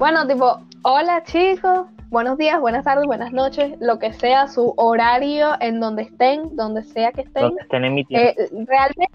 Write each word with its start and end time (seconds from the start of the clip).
Bueno, 0.00 0.26
tipo, 0.26 0.58
hola 0.82 1.22
chicos, 1.24 1.80
buenos 2.08 2.38
días, 2.38 2.58
buenas 2.58 2.84
tardes, 2.84 3.04
buenas 3.04 3.34
noches, 3.34 3.74
lo 3.80 3.98
que 3.98 4.14
sea 4.14 4.48
su 4.48 4.72
horario 4.78 5.50
en 5.60 5.78
donde 5.78 6.04
estén, 6.04 6.56
donde 6.56 6.82
sea 6.84 7.12
que 7.12 7.20
estén. 7.20 7.42
Donde 7.42 7.60
estén 7.60 7.84
emitiendo. 7.84 8.30
Eh, 8.30 8.34
realmente, 8.66 9.10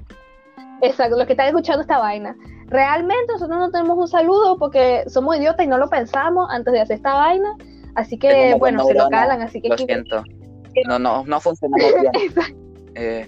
exacto, 0.83 1.17
los 1.17 1.26
que 1.26 1.33
están 1.33 1.47
escuchando 1.47 1.81
esta 1.81 1.97
vaina. 1.97 2.35
Realmente 2.67 3.33
nosotros 3.33 3.58
no 3.58 3.71
tenemos 3.71 3.97
un 3.97 4.08
saludo 4.08 4.60
porque 4.60 5.06
somos 5.08 5.35
idiotas 5.37 5.65
y 5.65 5.69
no 5.69 5.79
lo 5.79 5.90
pensamos 5.90 6.47
antes 6.51 6.71
de 6.71 6.81
hacer 6.81 6.97
esta 6.97 7.15
vaina. 7.15 7.58
Así 7.96 8.20
que, 8.20 8.29
Tengo 8.29 8.60
bueno, 8.60 8.86
se 8.86 8.94
lo 8.94 9.10
calan, 9.10 9.42
así 9.42 9.60
que... 9.63 9.70
Lo 9.70 9.79
siento. 9.79 10.24
No, 10.88 10.99
no, 10.99 11.24
no 11.26 11.40
funcionamos 11.40 11.94
bien. 11.99 12.12
Eh, 12.97 13.28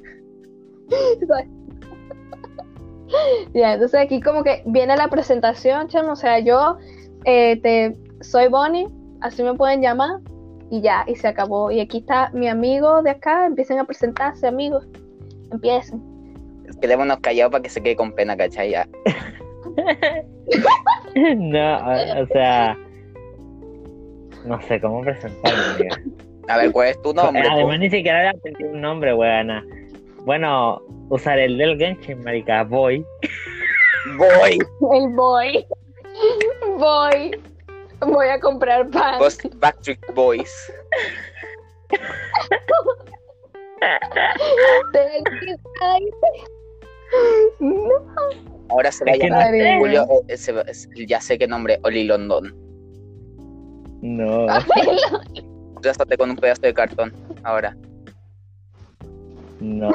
Ya, 3.54 3.74
entonces 3.74 4.00
aquí 4.00 4.22
como 4.22 4.44
que 4.44 4.64
viene 4.66 4.96
la 4.96 5.08
presentación, 5.08 5.88
chamo, 5.88 6.12
o 6.12 6.16
sea, 6.16 6.40
yo 6.40 6.78
eh, 7.28 7.60
te, 7.62 7.94
soy 8.22 8.48
Bonnie, 8.48 8.88
así 9.22 9.44
me 9.44 9.54
pueden 9.54 9.82
llamar, 9.82 10.22
y 10.72 10.82
ya, 10.82 11.04
y 11.08 11.16
se 11.16 11.28
acabó. 11.28 11.70
Y 11.72 11.82
aquí 11.82 11.98
está 11.98 12.32
mi 12.34 12.48
amigo 12.48 13.04
de 13.04 13.12
acá, 13.12 13.46
empiecen 13.46 13.80
a 13.80 13.86
presentarse, 13.86 14.48
amigos, 14.48 14.88
empiecen. 15.52 16.02
quedémonos 16.82 17.20
callados 17.20 17.52
para 17.52 17.62
que 17.62 17.70
se 17.70 17.84
quede 17.84 17.98
con 17.98 18.14
pena, 18.14 18.38
¿cachai? 18.38 18.72
Ya. 18.72 18.88
no, 21.38 21.78
o 22.22 22.28
sea. 22.28 22.78
No 24.46 24.62
sé 24.62 24.80
cómo 24.80 25.02
presentarme. 25.02 25.90
A 26.48 26.58
ver, 26.58 26.72
¿cuál 26.72 26.88
es 26.88 27.02
tu 27.02 27.14
nombre? 27.14 27.44
Además, 27.46 27.80
ni 27.80 27.90
siquiera 27.90 28.24
le 28.24 28.30
aprendí 28.30 28.64
un 28.64 28.80
nombre, 28.80 29.14
weana. 29.14 29.66
Bueno, 30.24 30.82
usar 31.10 31.40
el 31.40 31.58
del 31.58 31.78
Genshin, 31.78 32.24
marica, 32.24 32.64
voy. 32.64 33.06
Voy. 34.18 34.58
El 34.94 35.10
boy, 35.10 35.66
voy, 36.78 37.40
voy 38.00 38.28
a 38.28 38.40
comprar 38.40 38.90
pan. 38.90 39.18
Post 39.20 39.46
Backstreet 39.56 40.00
Boys. 40.14 40.52
No. 47.60 47.90
Ahora 48.70 48.92
se 48.92 49.06
va 49.06 49.12
a 49.12 49.16
llamar 49.16 49.52
no. 49.54 49.80
Julio. 49.80 50.08
eh, 50.28 50.38
se 50.38 50.52
va- 50.52 50.62
es- 50.64 50.90
ya 51.08 51.22
sé 51.22 51.38
qué 51.38 51.48
nombre, 51.48 51.80
Oli 51.84 52.04
London. 52.04 52.54
No. 54.02 54.48
Rástate 55.82 56.18
con 56.18 56.30
un 56.32 56.36
pedazo 56.36 56.62
de 56.62 56.74
cartón. 56.74 57.14
Ahora. 57.44 57.76
No, 59.60 59.92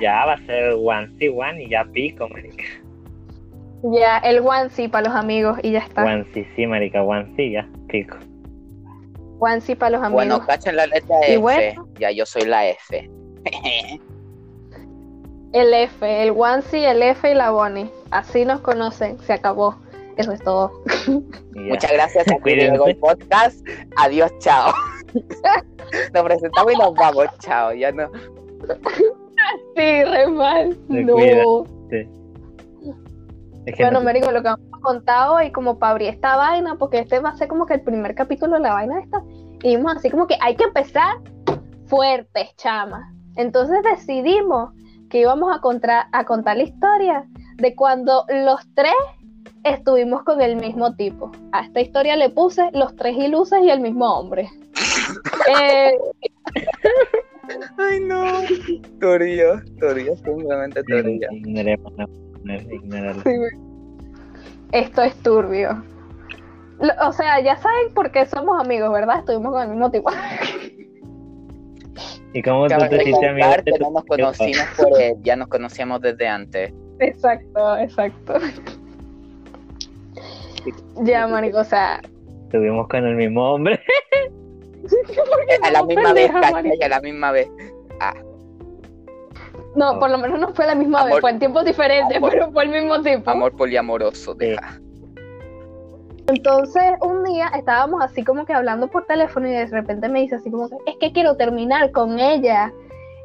ya 0.00 0.24
va 0.26 0.34
a 0.34 0.46
ser 0.46 0.74
one 0.74 1.10
sí 1.18 1.28
one 1.28 1.64
y 1.64 1.70
ya 1.70 1.84
pico, 1.92 2.28
marica. 2.28 2.62
Ya, 3.92 4.18
el 4.18 4.40
onesie 4.40 4.88
para 4.88 5.08
los 5.08 5.16
amigos 5.16 5.58
y 5.62 5.72
ya 5.72 5.80
está. 5.80 6.04
One 6.04 6.24
sí, 6.32 6.66
marica, 6.66 7.02
one 7.02 7.32
sí, 7.36 7.52
ya 7.52 7.68
pico. 7.88 8.16
Onesie 9.38 9.76
para 9.76 9.90
los 9.90 10.00
amigos. 10.02 10.24
Bueno, 10.26 10.46
cachen 10.46 10.76
la 10.76 10.86
letra 10.86 11.20
F. 11.20 11.36
bueno. 11.38 11.88
Ya, 11.98 12.10
yo 12.10 12.26
soy 12.26 12.42
la 12.46 12.66
F. 12.68 13.10
El 15.52 15.72
F, 15.72 16.22
el 16.22 16.32
onesie, 16.36 16.90
el 16.90 17.02
F 17.02 17.30
y 17.30 17.34
la 17.34 17.50
Bonnie. 17.50 17.88
Así 18.10 18.44
nos 18.44 18.60
conocen, 18.60 19.18
se 19.20 19.32
acabó. 19.32 19.76
Eso 20.16 20.32
es 20.32 20.42
todo. 20.42 20.82
ya. 21.06 21.60
Muchas 21.62 21.92
gracias 21.92 22.26
a 22.28 22.36
podcast. 23.00 23.66
Adiós, 23.96 24.30
chao. 24.40 24.72
Nos 26.12 26.24
presentamos 26.24 26.72
y 26.72 26.76
nos 26.76 26.94
vamos, 26.94 27.26
chao. 27.38 27.72
Ya 27.72 27.92
no. 27.92 28.10
Sí, 29.76 30.04
re 30.04 30.26
mal. 30.26 30.76
Se 30.90 31.04
No. 31.04 31.14
cuida. 31.14 32.15
Sí. 33.66 33.70
Es 33.70 33.76
que 33.76 33.82
Bueno, 33.82 33.98
no- 33.98 34.04
Mérico, 34.06 34.30
lo 34.30 34.42
que 34.42 34.48
hemos 34.48 34.80
contado 34.80 35.42
y 35.42 35.50
como 35.52 35.78
para 35.78 35.92
abrir 35.92 36.08
esta 36.08 36.36
vaina, 36.36 36.76
porque 36.78 37.00
este 37.00 37.18
va 37.18 37.30
a 37.30 37.36
ser 37.36 37.48
como 37.48 37.66
que 37.66 37.74
el 37.74 37.82
primer 37.82 38.14
capítulo 38.14 38.54
de 38.54 38.60
la 38.60 38.72
vaina 38.72 39.00
esta, 39.00 39.22
y 39.62 39.76
vimos 39.76 39.96
así 39.96 40.08
como 40.10 40.26
que 40.26 40.36
hay 40.40 40.54
que 40.56 40.64
empezar 40.64 41.16
fuertes, 41.86 42.54
chama. 42.56 43.12
Entonces 43.36 43.76
decidimos 43.82 44.70
que 45.10 45.20
íbamos 45.20 45.54
a, 45.54 45.60
contra- 45.60 46.08
a 46.12 46.24
contar 46.24 46.56
la 46.56 46.62
historia 46.62 47.26
de 47.56 47.74
cuando 47.74 48.24
los 48.28 48.60
tres 48.74 48.94
estuvimos 49.64 50.22
con 50.22 50.40
el 50.40 50.56
mismo 50.56 50.94
tipo. 50.94 51.32
A 51.52 51.62
esta 51.64 51.80
historia 51.80 52.14
le 52.16 52.30
puse 52.30 52.70
los 52.72 52.94
tres 52.96 53.16
ilusos 53.16 53.58
y 53.62 53.70
el 53.70 53.80
mismo 53.80 54.06
hombre. 54.06 54.48
Eh, 55.48 55.92
Ay, 57.78 58.00
no. 58.00 58.24
Torillo, 59.00 59.60
Torillo, 59.78 60.16
simplemente 60.16 60.82
Torillo. 60.82 61.28
Ignorarlo. 62.54 63.22
Sí. 63.22 63.30
Esto 64.72 65.02
es 65.02 65.14
turbio. 65.22 65.82
Lo- 66.80 67.08
O 67.08 67.12
sea, 67.12 67.40
ya 67.40 67.56
saben 67.56 67.92
por 67.94 68.10
qué 68.10 68.26
somos 68.26 68.60
amigos, 68.60 68.92
¿verdad? 68.92 69.20
Estuvimos 69.20 69.52
con 69.52 69.62
el 69.62 69.68
mismo 69.70 69.90
tipo. 69.90 70.10
¿Y 72.32 72.42
cómo 72.42 72.66
tú 72.68 72.74
te 72.90 72.96
hiciste 73.02 73.28
amigo 73.28 73.48
que 73.64 73.72
no 73.80 73.90
nos 73.92 74.04
conocimos 74.04 74.66
por 74.76 75.00
él, 75.00 75.14
ya 75.22 75.36
nos 75.36 75.48
conocíamos 75.48 76.00
desde 76.02 76.28
antes. 76.28 76.72
exacto, 77.00 77.76
exacto. 77.78 78.34
Ya, 81.04 81.26
marico, 81.28 81.58
o 81.58 81.64
sea. 81.64 82.00
Estuvimos 82.44 82.88
con 82.88 83.04
el 83.06 83.14
mismo 83.14 83.52
hombre. 83.52 83.78
A 85.62 85.70
la 85.70 85.84
misma 85.84 86.12
vez. 86.12 86.30
A 86.34 86.88
la 86.88 87.00
misma 87.00 87.30
vez. 87.32 87.48
Ah, 88.00 88.14
No, 89.76 89.98
por 90.00 90.10
lo 90.10 90.18
menos 90.18 90.40
no 90.40 90.48
fue 90.54 90.66
la 90.66 90.74
misma 90.74 91.00
Amor- 91.00 91.12
vez, 91.12 91.20
fue 91.20 91.30
en 91.30 91.38
tiempos 91.38 91.64
diferentes, 91.64 92.16
amor- 92.16 92.30
pero 92.32 92.50
fue 92.50 92.64
el 92.64 92.70
mismo 92.70 93.00
tipo. 93.02 93.30
amor 93.30 93.54
poliamoroso. 93.54 94.34
Deja. 94.34 94.80
Entonces, 96.28 96.82
un 97.02 97.22
día 97.24 97.48
estábamos 97.54 98.02
así 98.02 98.24
como 98.24 98.44
que 98.46 98.52
hablando 98.52 98.88
por 98.88 99.06
teléfono 99.06 99.46
y 99.46 99.52
de 99.52 99.66
repente 99.66 100.08
me 100.08 100.20
dice 100.20 100.36
así 100.36 100.50
como 100.50 100.68
que, 100.68 100.76
es 100.86 100.96
que 100.98 101.12
quiero 101.12 101.36
terminar 101.36 101.92
con 101.92 102.18
ella. 102.18 102.72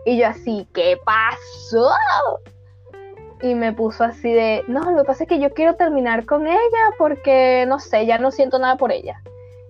Y 0.06 0.18
yo 0.20 0.28
así, 0.28 0.68
¿qué 0.74 0.98
pasó? 1.04 1.90
Y 3.42 3.56
me 3.56 3.74
puso 3.74 4.04
así 4.04 4.32
de, 4.32 4.64
no, 4.68 4.92
lo 4.92 4.98
que 5.02 5.08
pasa 5.08 5.24
es 5.24 5.30
que 5.30 5.40
yo 5.40 5.52
quiero 5.52 5.76
terminar 5.76 6.26
con 6.26 6.46
ella 6.46 6.84
porque, 7.00 7.66
no 7.68 7.80
sé, 7.80 8.06
ya 8.06 8.20
no 8.20 8.30
siento 8.30 8.60
nada 8.60 8.78
por 8.78 8.92
ella. 8.92 9.22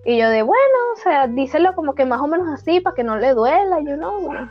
Y 0.04 0.18
yo 0.18 0.28
de, 0.28 0.42
bueno, 0.42 0.78
o 0.94 0.96
sea, 1.00 1.26
díselo 1.26 1.74
como 1.74 1.94
que 1.94 2.04
más 2.04 2.20
o 2.20 2.26
menos 2.26 2.48
así 2.48 2.80
para 2.80 2.94
que 2.94 3.04
no 3.04 3.16
le 3.16 3.32
duela, 3.34 3.80
yo 3.80 3.96
no, 3.96 4.20
bueno. 4.20 4.50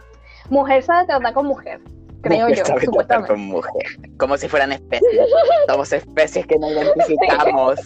Mujer 0.50 0.81
sabe 0.81 1.06
tratar 1.06 1.34
con 1.34 1.46
mujer, 1.46 1.80
creo 2.22 2.50
yo, 2.50 2.64
supuestamente. 2.66 3.34
con 3.34 3.42
mujer. 3.42 3.84
Como 4.18 4.38
si 4.38 4.48
fueran 4.48 4.72
especies. 4.72 5.28
Somos 5.68 5.92
especies 5.94 6.46
que 6.46 6.58
no 6.58 6.72
identificamos. 6.72 7.80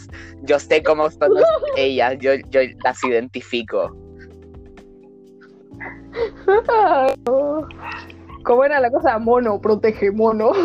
Yo 0.44 0.60
sé 0.60 0.84
cómo 0.84 1.10
son 1.10 1.32
ellas, 1.78 2.18
yo, 2.20 2.36
yo 2.50 2.62
las 2.84 3.04
identifico. 3.04 3.96
¿Cómo 8.44 8.64
era 8.64 8.80
la 8.80 8.92
cosa? 8.92 9.18
Mono, 9.18 9.60
protege 9.60 10.12
mono. 10.12 10.52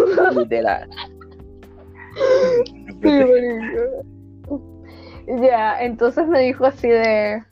Sí, 3.03 3.09
marico. 3.09 4.05
Ya, 5.41 5.81
entonces 5.81 6.27
me 6.27 6.41
dijo 6.41 6.67
así 6.67 6.89
de, 6.89 7.43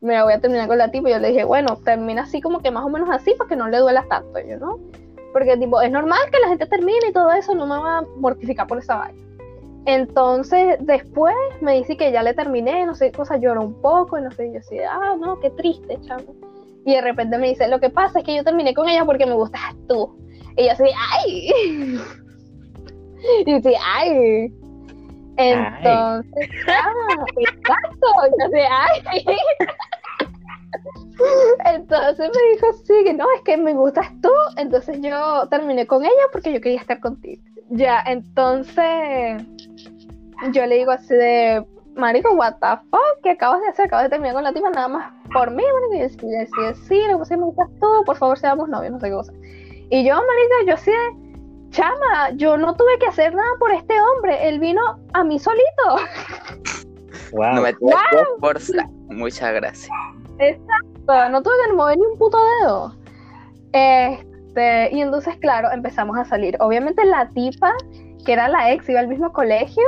me 0.00 0.22
voy 0.22 0.32
a 0.32 0.40
terminar 0.40 0.66
con 0.66 0.78
la 0.78 0.90
tipa. 0.90 1.08
Y 1.08 1.12
yo 1.12 1.18
le 1.18 1.28
dije, 1.28 1.44
bueno, 1.44 1.76
termina 1.84 2.22
así 2.22 2.40
como 2.40 2.60
que 2.60 2.70
más 2.70 2.84
o 2.84 2.88
menos 2.88 3.08
así 3.10 3.34
para 3.34 3.48
que 3.48 3.56
no 3.56 3.68
le 3.68 3.78
duela 3.78 4.04
tanto, 4.08 4.40
yo, 4.40 4.58
¿no? 4.58 4.80
Porque, 5.36 5.54
tipo, 5.58 5.82
es 5.82 5.90
normal 5.90 6.18
que 6.32 6.38
la 6.38 6.48
gente 6.48 6.64
termine 6.64 7.08
y 7.10 7.12
todo 7.12 7.30
eso, 7.30 7.54
no 7.54 7.66
me 7.66 7.76
va 7.76 7.98
a 7.98 8.02
mortificar 8.16 8.66
por 8.66 8.78
esa 8.78 8.96
vaina. 8.96 9.20
Entonces, 9.84 10.78
después 10.80 11.34
me 11.60 11.74
dice 11.74 11.94
que 11.94 12.10
ya 12.10 12.22
le 12.22 12.32
terminé, 12.32 12.86
no 12.86 12.94
sé 12.94 13.12
cosa, 13.12 13.36
lloró 13.36 13.60
un 13.60 13.82
poco, 13.82 14.16
y 14.16 14.22
no 14.22 14.30
sé, 14.30 14.46
y 14.46 14.54
yo 14.54 14.60
así, 14.60 14.78
ah, 14.78 15.14
no, 15.20 15.38
qué 15.40 15.50
triste, 15.50 15.98
chamo. 16.06 16.34
Y 16.86 16.94
de 16.94 17.02
repente 17.02 17.36
me 17.36 17.48
dice, 17.48 17.68
lo 17.68 17.78
que 17.80 17.90
pasa 17.90 18.20
es 18.20 18.24
que 18.24 18.34
yo 18.34 18.44
terminé 18.44 18.72
con 18.72 18.88
ella 18.88 19.04
porque 19.04 19.26
me 19.26 19.34
gustas 19.34 19.60
tú. 19.86 20.16
Y 20.56 20.64
yo 20.64 20.72
así, 20.72 20.84
ay. 21.12 21.50
Y 23.44 23.50
yo 23.50 23.56
así, 23.58 23.74
ay. 23.84 24.54
Entonces, 25.36 26.48
ah, 26.66 27.02
exacto. 27.36 28.06
Y 28.24 28.40
yo 28.40 28.46
así, 28.46 28.60
ay. 29.10 29.26
Entonces 31.64 32.30
me 32.34 32.52
dijo, 32.52 32.72
sí, 32.84 33.04
que 33.04 33.14
no, 33.14 33.26
es 33.36 33.42
que 33.42 33.56
me 33.56 33.74
gustas 33.74 34.08
tú. 34.22 34.30
Entonces 34.56 35.00
yo 35.00 35.46
terminé 35.48 35.86
con 35.86 36.04
ella 36.04 36.12
porque 36.32 36.52
yo 36.52 36.60
quería 36.60 36.80
estar 36.80 37.00
contigo. 37.00 37.42
Ya, 37.70 38.02
entonces 38.06 39.42
yo 40.52 40.66
le 40.66 40.76
digo 40.76 40.92
así 40.92 41.14
de, 41.14 41.66
Marico, 41.96 42.32
what 42.34 42.56
the 42.60 42.80
fuck, 42.90 43.22
¿qué 43.22 43.30
acabas 43.30 43.60
de 43.62 43.68
hacer? 43.68 43.86
Acabas 43.86 44.04
de 44.04 44.10
terminar 44.10 44.34
con 44.34 44.44
la 44.44 44.52
tipa 44.52 44.70
nada 44.70 44.88
más 44.88 45.12
por 45.32 45.50
mí, 45.50 45.62
Marico. 45.90 46.26
Y 46.26 46.32
yo 46.32 46.38
decía, 46.38 46.74
sí, 46.74 46.82
sí, 46.88 47.02
le 47.06 47.16
puse, 47.16 47.36
me 47.36 47.44
gustas 47.44 47.68
tú, 47.80 47.86
por 48.04 48.16
favor, 48.16 48.38
seamos 48.38 48.68
novios, 48.68 48.92
no 48.92 49.00
sé 49.00 49.06
qué 49.06 49.12
cosa. 49.12 49.32
Y 49.90 50.04
yo, 50.04 50.14
Marico, 50.14 50.70
yo 50.70 50.76
sí, 50.76 50.92
chama, 51.70 52.30
yo 52.34 52.56
no 52.56 52.74
tuve 52.76 52.98
que 52.98 53.06
hacer 53.06 53.34
nada 53.34 53.50
por 53.58 53.72
este 53.72 53.94
hombre, 54.00 54.48
él 54.48 54.60
vino 54.60 54.82
a 55.14 55.24
mí 55.24 55.38
solito. 55.38 55.62
Wow. 57.32 57.54
No 57.54 57.62
me 57.62 57.74
que 57.74 57.84
esforzar. 58.34 58.88
Muchas 59.08 59.52
gracias. 59.54 59.90
Exacto, 60.38 61.28
no 61.30 61.42
tuve 61.42 61.54
que 61.66 61.72
mover 61.72 61.96
ni 61.96 62.06
un 62.06 62.18
puto 62.18 62.38
dedo. 62.60 62.94
Este, 63.72 64.94
y 64.94 65.00
entonces, 65.00 65.36
claro, 65.36 65.70
empezamos 65.72 66.16
a 66.18 66.24
salir. 66.24 66.56
Obviamente 66.60 67.04
la 67.04 67.28
tipa, 67.30 67.72
que 68.24 68.32
era 68.32 68.48
la 68.48 68.72
ex, 68.72 68.88
iba 68.88 69.00
al 69.00 69.08
mismo 69.08 69.32
colegio, 69.32 69.82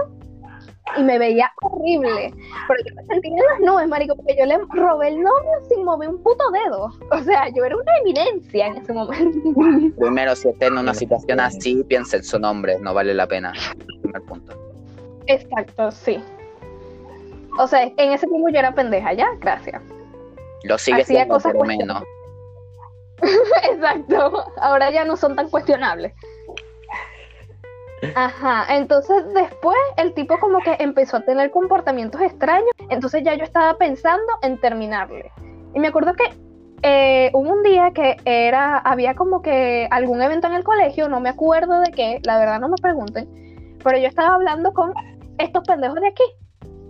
y 0.97 1.03
me 1.03 1.19
veía 1.19 1.50
horrible. 1.62 2.33
Pero 2.67 2.81
yo 2.89 2.95
me 2.95 3.06
sentía 3.06 3.31
en 3.31 3.37
las 3.37 3.61
nubes, 3.61 3.89
marico, 3.89 4.17
porque 4.17 4.37
yo 4.39 4.47
le 4.47 4.59
robé 4.71 5.09
el 5.09 5.23
novio 5.23 5.50
sin 5.69 5.85
mover 5.85 6.09
un 6.09 6.23
puto 6.23 6.45
dedo. 6.50 6.91
O 7.11 7.23
sea, 7.23 7.49
yo 7.55 7.65
era 7.65 7.77
una 7.77 7.97
eminencia 8.00 8.69
en 8.69 8.77
ese 8.77 8.93
momento. 8.93 9.50
Primero, 9.99 10.35
si 10.35 10.49
está 10.49 10.67
en 10.67 10.79
una 10.79 10.95
situación 10.95 11.41
así, 11.41 11.85
piensa 11.85 12.17
en 12.17 12.25
su 12.25 12.39
nombre, 12.39 12.79
no 12.81 12.95
vale 12.95 13.15
la 13.15 13.27
pena. 13.27 13.53
Primer 14.03 14.23
punto. 14.23 14.55
Exacto, 15.27 15.91
sí. 15.91 16.23
O 17.59 17.67
sea, 17.67 17.83
en 17.83 18.12
ese 18.12 18.27
tiempo 18.27 18.49
yo 18.49 18.59
era 18.59 18.75
pendeja, 18.75 19.12
ya, 19.12 19.29
gracias. 19.41 19.83
Lo 20.64 20.78
sigue 20.78 21.02
Hacía 21.02 21.16
siendo 21.19 21.34
cosas 21.34 21.52
por 21.52 21.66
lo 21.66 21.76
menos. 21.76 22.02
Exacto, 23.70 24.44
ahora 24.60 24.90
ya 24.90 25.05
no 25.05 25.16
son 25.16 25.37
tan 25.37 25.49
cuestionables. 25.50 26.12
Ajá, 28.14 28.76
entonces 28.76 29.25
después 29.34 29.76
el 29.96 30.14
tipo 30.14 30.38
como 30.38 30.60
que 30.60 30.76
empezó 30.78 31.16
a 31.16 31.25
tener 31.25 31.50
comportamientos 31.50 32.20
extraños, 32.20 32.70
entonces 32.90 33.22
ya 33.25 33.34
yo 33.34 33.43
estaba 33.43 33.76
pensando 33.76 34.32
en 34.43 34.58
terminarle. 34.58 35.32
Y 35.75 35.81
me 35.81 35.88
acuerdo 35.88 36.12
que 36.14 36.25
eh, 36.82 37.31
hubo 37.34 37.50
un 37.50 37.62
día 37.64 37.90
que 37.93 38.16
era, 38.25 38.78
había 38.78 39.14
como 39.14 39.43
que 39.43 39.88
algún 39.90 40.22
evento 40.22 40.46
en 40.46 40.54
el 40.54 40.62
colegio, 40.62 41.08
no 41.08 41.19
me 41.20 41.31
acuerdo 41.31 41.81
de 41.81 41.90
qué, 41.90 42.20
la 42.22 42.38
verdad 42.38 42.61
no 42.61 42.69
me 42.69 42.76
pregunten, 42.81 43.28
pero 43.82 43.99
yo 43.99 44.06
estaba 44.06 44.37
hablando 44.37 44.72
con 44.72 44.93
estos 45.38 45.64
pendejos 45.64 46.00
de 46.00 46.08
aquí. 46.08 46.22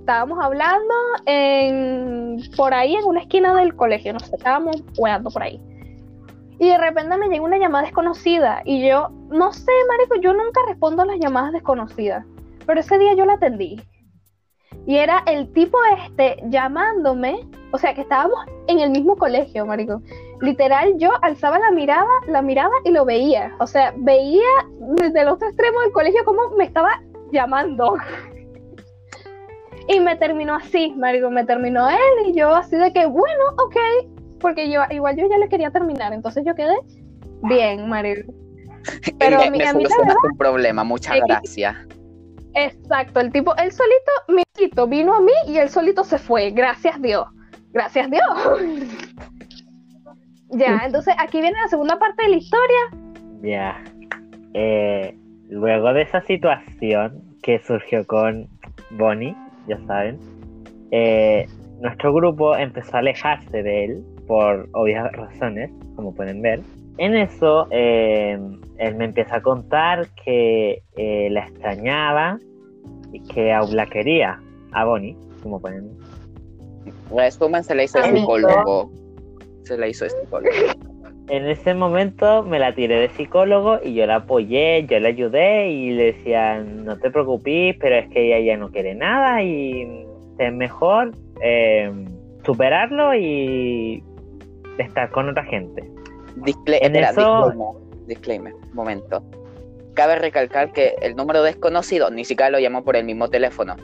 Estábamos 0.09 0.39
hablando 0.43 0.95
en, 1.27 2.41
por 2.57 2.73
ahí 2.73 2.97
en 2.97 3.05
una 3.05 3.21
esquina 3.21 3.55
del 3.55 3.77
colegio, 3.77 4.15
no 4.15 4.21
sé, 4.21 4.37
estábamos 4.37 4.83
jugando 4.97 5.29
por 5.31 5.43
ahí. 5.43 5.61
Y 6.59 6.67
de 6.67 6.79
repente 6.79 7.19
me 7.19 7.29
llega 7.29 7.43
una 7.43 7.59
llamada 7.59 7.85
desconocida 7.85 8.63
y 8.65 8.89
yo, 8.89 9.11
no 9.29 9.53
sé, 9.53 9.71
marico, 9.87 10.19
yo 10.23 10.33
nunca 10.33 10.63
respondo 10.67 11.03
a 11.03 11.05
las 11.05 11.19
llamadas 11.21 11.53
desconocidas, 11.53 12.25
pero 12.65 12.81
ese 12.81 12.99
día 12.99 13.13
yo 13.13 13.27
la 13.27 13.35
atendí. 13.35 13.83
Y 14.87 14.97
era 14.97 15.23
el 15.27 15.53
tipo 15.53 15.77
este 16.07 16.43
llamándome, 16.49 17.47
o 17.73 17.77
sea, 17.77 17.93
que 17.93 18.01
estábamos 18.01 18.39
en 18.67 18.81
el 18.81 18.89
mismo 18.89 19.15
colegio, 19.15 19.67
marico. 19.67 20.01
Literal, 20.41 20.95
yo 20.97 21.11
alzaba 21.21 21.59
la 21.59 21.71
mirada, 21.71 22.09
la 22.29 22.41
mirada 22.41 22.73
y 22.87 22.93
lo 22.93 23.05
veía. 23.05 23.55
O 23.61 23.67
sea, 23.67 23.93
veía 23.95 24.49
desde 24.97 25.21
el 25.21 25.29
otro 25.29 25.49
extremo 25.49 25.83
del 25.83 25.93
colegio 25.93 26.25
cómo 26.25 26.49
me 26.57 26.65
estaba 26.65 27.03
llamando. 27.31 27.99
Y 29.89 30.01
me 30.01 30.17
terminó 30.17 30.55
así, 30.55 30.93
marico, 30.97 31.31
me 31.31 31.45
terminó 31.45 31.89
él 31.89 32.27
y 32.27 32.35
yo 32.35 32.55
así 32.55 32.77
de 32.77 32.93
que, 32.93 33.07
bueno, 33.07 33.43
ok, 33.65 33.77
porque 34.39 34.71
yo 34.71 34.83
igual 34.91 35.17
yo 35.17 35.27
ya 35.29 35.39
le 35.39 35.49
quería 35.49 35.71
terminar, 35.71 36.13
entonces 36.13 36.45
yo 36.47 36.55
quedé 36.55 36.77
bien, 37.43 37.89
marico. 37.89 38.33
Pero 39.19 39.43
Y 39.43 39.47
a 39.47 39.51
mí- 39.51 39.59
me 39.59 39.67
a 39.67 39.73
mí 39.73 39.83
la 39.85 39.89
solucionaste 39.91 40.29
un 40.31 40.39
problema, 40.39 40.85
muchas 40.85 41.19
gracias. 41.27 41.77
Exacto, 42.55 43.21
el 43.21 43.33
tipo, 43.33 43.55
él 43.57 43.73
solito, 43.73 44.13
mi 44.29 44.43
hijito, 44.57 44.87
vino 44.87 45.15
a 45.15 45.21
mí 45.21 45.33
y 45.47 45.59
él 45.59 45.69
solito 45.69 46.05
se 46.05 46.19
fue, 46.19 46.51
gracias 46.51 47.01
Dios, 47.01 47.27
gracias 47.73 48.11
Dios. 48.11 48.23
ya, 50.51 50.83
entonces 50.85 51.15
aquí 51.19 51.41
viene 51.41 51.57
la 51.63 51.69
segunda 51.69 51.99
parte 51.99 52.25
de 52.25 52.31
la 52.31 52.37
historia. 52.37 52.79
Ya. 53.43 53.85
Eh, 54.55 55.17
luego 55.49 55.93
de 55.93 56.03
esa 56.03 56.21
situación 56.23 57.23
que 57.43 57.59
surgió 57.61 58.07
con 58.07 58.49
Bonnie, 58.91 59.37
ya 59.69 59.79
saben, 59.87 60.19
eh, 60.91 61.47
nuestro 61.81 62.13
grupo 62.13 62.57
empezó 62.57 62.97
a 62.97 63.01
alejarse 63.01 63.63
de 63.63 63.85
él 63.85 64.05
por 64.27 64.69
obvias 64.73 65.11
razones, 65.13 65.71
como 65.97 66.15
pueden 66.15 66.43
ver. 66.43 66.61
En 66.99 67.15
eso, 67.15 67.69
eh, 67.71 68.39
él 68.79 68.95
me 68.97 69.05
empieza 69.05 69.37
a 69.37 69.43
contar 69.43 70.09
que 70.25 70.83
eh, 70.97 71.29
la 71.31 71.47
extrañaba 71.47 72.39
y 73.13 73.21
que 73.29 73.53
aún 73.53 73.77
la 73.77 73.87
quería 73.87 74.41
a 74.73 74.85
Bonnie, 74.85 75.17
como 75.43 75.61
pueden 75.61 75.97
Resumen, 77.15 77.65
se 77.65 77.75
le 77.75 77.85
hizo 77.85 77.99
Amigo. 77.99 78.37
psicólogo. 78.37 78.91
Se 79.65 79.79
le 79.79 79.91
hizo 79.91 80.09
psicólogo. 80.09 80.51
En 81.31 81.47
ese 81.47 81.75
momento 81.75 82.43
me 82.43 82.59
la 82.59 82.75
tiré 82.75 83.01
de 83.01 83.09
psicólogo 83.11 83.81
y 83.85 83.93
yo 83.95 84.07
la 84.07 84.17
apoyé, 84.17 84.87
yo 84.87 84.99
la 84.99 85.09
ayudé 85.09 85.69
y 85.69 85.91
le 85.91 86.05
decía, 86.13 86.59
no 86.61 86.97
te 86.99 87.11
preocupes, 87.11 87.77
pero 87.79 87.97
es 87.97 88.09
que 88.09 88.27
ella 88.35 88.39
ya 88.53 88.57
no 88.57 88.71
quiere 88.71 88.95
nada 88.95 89.43
y 89.43 90.07
es 90.39 90.53
mejor 90.53 91.13
eh, 91.43 91.93
superarlo 92.47 93.15
y 93.15 94.03
estar 94.79 95.11
con 95.11 95.29
otra 95.29 95.45
gente. 95.45 95.83
Discle- 96.37 96.79
En 96.81 96.97
espera, 96.97 97.11
eso- 97.11 97.45
disclaimer, 97.51 98.07
disclaimer, 98.07 98.53
momento. 98.73 99.23
Cabe 99.95 100.17
recalcar 100.17 100.73
que 100.73 100.95
el 101.03 101.15
número 101.15 101.43
desconocido 101.43 102.11
ni 102.11 102.25
siquiera 102.25 102.49
lo 102.51 102.59
llamó 102.59 102.85
por 102.85 102.97
el 102.97 103.05
mismo 103.05 103.29
teléfono. 103.29 103.77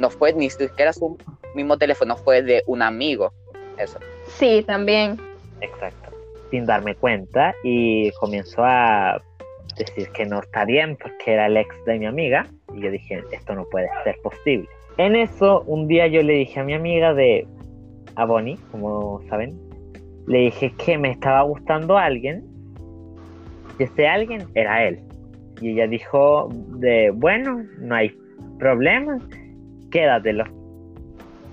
No 0.00 0.10
fue 0.10 0.32
ni 0.32 0.50
siquiera 0.50 0.92
su 0.92 1.16
mismo 1.54 1.76
teléfono, 1.78 2.16
fue 2.16 2.42
de 2.42 2.62
un 2.66 2.82
amigo. 2.82 3.32
Eso. 3.78 3.98
Sí, 4.26 4.64
también. 4.66 5.20
Exacto. 5.60 6.01
Sin 6.52 6.66
darme 6.66 6.94
cuenta 6.94 7.52
y 7.64 8.12
comenzó 8.20 8.62
a 8.62 9.20
decir 9.76 10.08
que 10.10 10.24
no 10.26 10.38
está 10.38 10.64
bien 10.64 10.96
porque 10.96 11.32
era 11.32 11.46
el 11.46 11.56
ex 11.56 11.74
de 11.86 11.98
mi 11.98 12.06
amiga 12.06 12.46
y 12.72 12.82
yo 12.82 12.90
dije, 12.92 13.24
esto 13.32 13.54
no 13.54 13.64
puede 13.70 13.88
ser 14.04 14.16
posible. 14.22 14.68
En 14.98 15.16
eso, 15.16 15.62
un 15.66 15.88
día 15.88 16.06
yo 16.06 16.22
le 16.22 16.34
dije 16.34 16.60
a 16.60 16.64
mi 16.64 16.74
amiga 16.74 17.14
de, 17.14 17.48
a 18.14 18.24
Bonnie, 18.24 18.58
como 18.70 19.20
saben, 19.28 19.58
le 20.26 20.38
dije 20.38 20.72
que 20.76 20.98
me 20.98 21.10
estaba 21.10 21.42
gustando 21.42 21.96
alguien 21.98 22.44
y 23.78 23.84
ese 23.84 24.06
alguien 24.06 24.46
era 24.54 24.86
él. 24.86 25.00
Y 25.60 25.70
ella 25.70 25.86
dijo 25.86 26.48
de, 26.78 27.10
bueno, 27.10 27.64
no 27.78 27.94
hay 27.94 28.14
problema, 28.58 29.18
quédatelo. 29.90 30.44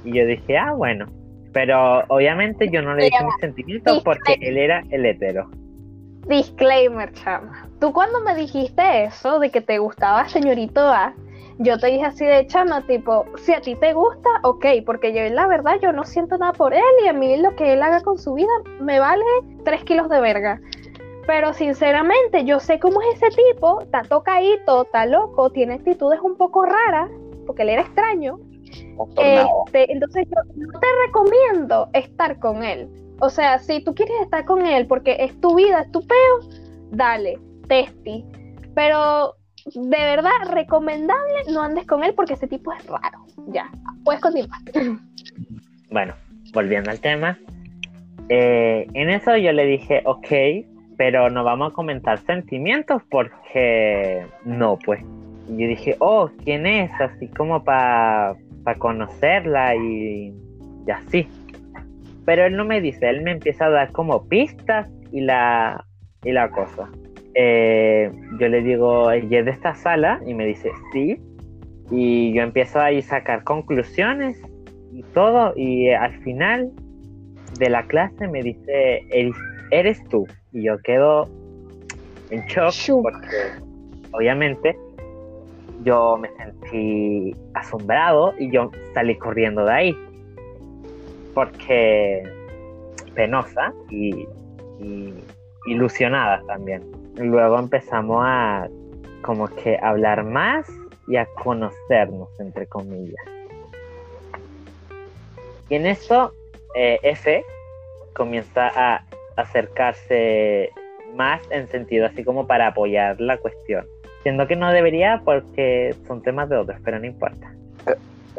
Y 0.04 0.18
yo 0.18 0.25
dije, 0.25 0.57
ah, 0.57 0.74
bueno. 0.74 1.06
Pero 1.54 2.04
obviamente 2.07 2.69
yo 2.69 2.81
no 2.81 2.94
le 2.94 3.06
dije 3.06 3.24
mis 3.24 3.36
sentimientos 3.40 4.01
porque 4.04 4.38
él 4.42 4.57
era 4.57 4.84
el 4.92 5.06
hetero. 5.06 5.50
Disclaimer, 6.28 7.12
chama. 7.13 7.68
Tú 7.80 7.92
cuando 7.92 8.22
me 8.22 8.36
dijiste 8.36 9.06
eso 9.06 9.40
de 9.40 9.50
que 9.50 9.62
te 9.62 9.80
gustaba 9.80 10.28
señorito 10.30 10.81
A, 10.81 11.13
yo 11.57 11.78
te 11.78 11.88
dije 11.88 12.06
así 12.06 12.25
de 12.25 12.48
chama, 12.48 12.86
tipo, 12.88 13.25
si 13.38 13.54
a 13.54 13.62
ti 13.62 13.75
te 13.75 13.94
gusta, 13.94 14.30
ok, 14.44 14.66
porque 14.86 15.13
yo 15.13 15.22
la 15.34 15.48
verdad 15.48 15.78
yo 15.81 15.92
no 15.92 16.06
siento 16.06 16.38
nada 16.38 16.54
por 16.54 16.74
él 16.74 16.84
y 17.04 17.07
a 17.07 17.13
mí 17.13 17.36
lo 17.38 17.56
que 17.56 17.74
él 17.74 17.81
haga 17.81 18.01
con 18.01 18.18
su 18.18 18.34
vida 18.34 18.51
me 18.80 19.00
vale 19.00 19.25
tres 19.66 19.84
kilos 19.84 20.07
de 20.07 20.22
verga. 20.22 20.62
Pero 21.28 21.54
sinceramente, 21.54 22.46
yo 22.46 22.60
sé 22.60 22.80
cómo 22.80 23.01
es 23.01 23.22
ese 23.22 23.36
tipo, 23.36 23.81
está 23.81 24.04
tocadito, 24.04 24.84
está 24.84 25.06
loco, 25.06 25.51
tiene 25.51 25.75
actitudes 25.75 26.19
un 26.22 26.38
poco 26.38 26.66
raras, 26.66 27.12
porque 27.46 27.63
él 27.63 27.70
era 27.70 27.82
extraño. 27.82 28.39
Este, 28.72 29.92
entonces 29.92 30.28
yo 30.30 30.42
no 30.56 30.80
te 30.80 30.88
recomiendo 31.08 31.90
estar 31.94 32.40
con 32.40 32.64
él. 32.64 32.88
O 33.22 33.30
sea, 33.30 33.60
si 33.60 33.84
tú 33.84 33.94
quieres 33.94 34.16
estar 34.22 34.46
con 34.46 34.66
él 34.66 34.88
porque 34.88 35.18
es 35.20 35.40
tu 35.42 35.56
vida, 35.56 35.82
es 35.82 35.92
tu 35.92 36.06
peo, 36.06 36.50
dale, 36.92 37.38
testi. 37.68 38.24
Pero 38.76 39.36
de 39.74 39.90
verdad, 39.90 40.32
recomendable, 40.52 41.44
no 41.52 41.62
andes 41.62 41.86
con 41.86 42.04
él 42.04 42.14
porque 42.16 42.34
ese 42.34 42.48
tipo 42.48 42.72
es 42.74 42.86
raro. 42.86 43.26
Ya, 43.48 43.70
puedes 44.04 44.22
continuar. 44.22 44.60
Bueno, 45.92 46.14
volviendo 46.54 46.92
al 46.92 47.00
tema. 47.00 47.40
eh, 48.30 48.86
en 48.94 49.10
eso 49.10 49.36
yo 49.38 49.52
le 49.52 49.66
dije, 49.66 50.04
ok, 50.06 50.28
pero 50.98 51.32
no 51.32 51.44
vamos 51.44 51.72
a 51.72 51.74
comentar 51.74 52.20
sentimientos 52.20 53.02
porque 53.10 54.24
no, 54.46 54.78
pues. 54.86 55.02
Y 55.48 55.64
yo 55.64 55.68
dije, 55.68 55.96
oh, 56.00 56.30
¿quién 56.44 56.68
es? 56.68 56.92
Así 57.02 57.28
como 57.30 57.64
para 57.64 58.36
conocerla 58.78 59.75
y, 59.75 60.34
y 60.88 60.92
así. 60.92 61.28
Pero 62.25 62.46
él 62.46 62.56
no 62.56 62.66
me 62.66 62.82
dice, 62.82 63.10
él 63.10 63.22
me 63.22 63.32
empieza 63.32 63.66
a 63.66 63.70
dar 63.70 63.92
como 63.92 64.28
pistas 64.28 64.89
y 65.12 65.22
la, 65.22 65.86
y 66.24 66.32
la 66.32 66.50
cosa. 66.51 66.89
Eh, 67.36 68.12
yo 68.39 68.48
le 68.48 68.62
digo, 68.62 69.13
¿y 69.13 69.36
es 69.36 69.46
de 69.46 69.51
esta 69.51 69.75
sala? 69.75 70.20
Y 70.25 70.34
me 70.34 70.46
dice, 70.46 70.72
sí. 70.94 71.20
Y 71.92 72.34
yo 72.34 72.44
empiezo 72.44 72.80
ahí 72.80 73.00
a 73.00 73.01
sacar 73.01 73.44
conclusiones 73.44 74.39
y 74.92 75.04
todo. 75.13 75.54
Y 75.56 75.89
al 75.89 76.13
final 76.22 76.72
de 77.58 77.70
la 77.70 77.84
clase 77.84 78.28
me 78.28 78.44
dice, 78.44 79.06
eres, 79.10 79.36
eres 79.72 80.04
tú. 80.10 80.28
Y 80.51 80.63
yo 80.63 80.78
quedo 80.80 81.30
en 82.30 82.46
shock 82.46 82.74
porque 83.01 83.28
obviamente 84.12 84.75
yo 85.83 86.17
me 86.17 86.29
sentí 86.36 87.36
asombrado 87.53 88.33
y 88.38 88.51
yo 88.51 88.71
salí 88.93 89.17
corriendo 89.17 89.65
de 89.65 89.71
ahí. 89.71 89.98
Porque 91.33 92.24
penosa 93.13 93.74
y, 93.89 94.27
ilusionada 95.65 96.41
también. 96.48 96.83
Luego 97.15 97.59
empezamos 97.59 98.24
a 98.25 98.67
como 99.21 99.48
que 99.48 99.77
hablar 99.81 100.24
más 100.24 100.67
y 101.07 101.17
a 101.17 101.25
conocernos, 101.43 102.29
entre 102.39 102.65
comillas. 102.67 103.24
Y 105.69 105.75
en 105.75 105.86
eso, 105.86 106.33
eh, 106.75 107.00
F 107.03 107.43
comienza 108.13 108.71
a 108.74 109.05
acercarse 109.36 110.71
más 111.15 111.41
en 111.51 111.67
sentido 111.67 112.05
así 112.05 112.24
como 112.24 112.48
para 112.48 112.67
apoyar 112.67 113.19
la 113.19 113.38
cuestión. 113.38 113.86
Siendo 114.24 114.48
que 114.48 114.56
no 114.56 114.72
debería 114.72 115.22
porque 115.24 115.96
son 116.08 116.22
temas 116.22 116.50
de 116.50 116.58
otros, 116.58 116.78
pero 116.84 117.00
no 117.00 117.06
importa. 117.06 117.54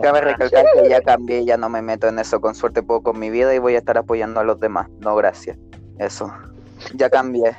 Cabe 0.02 0.20
recalcar 0.22 0.64
que 0.74 0.88
ya 0.88 1.00
cambié, 1.02 1.44
ya 1.44 1.56
no 1.58 1.68
me 1.68 1.82
meto 1.82 2.08
en 2.08 2.18
eso. 2.18 2.40
Con 2.40 2.54
suerte 2.54 2.82
puedo 2.82 3.02
con 3.02 3.18
mi 3.18 3.28
vida 3.28 3.54
y 3.54 3.58
voy 3.58 3.74
a 3.74 3.78
estar 3.78 3.98
apoyando 3.98 4.40
a 4.40 4.44
los 4.44 4.58
demás. 4.60 4.88
No, 5.00 5.14
gracias. 5.16 5.58
Eso. 5.98 6.32
Ya 6.94 7.10
cambié. 7.10 7.52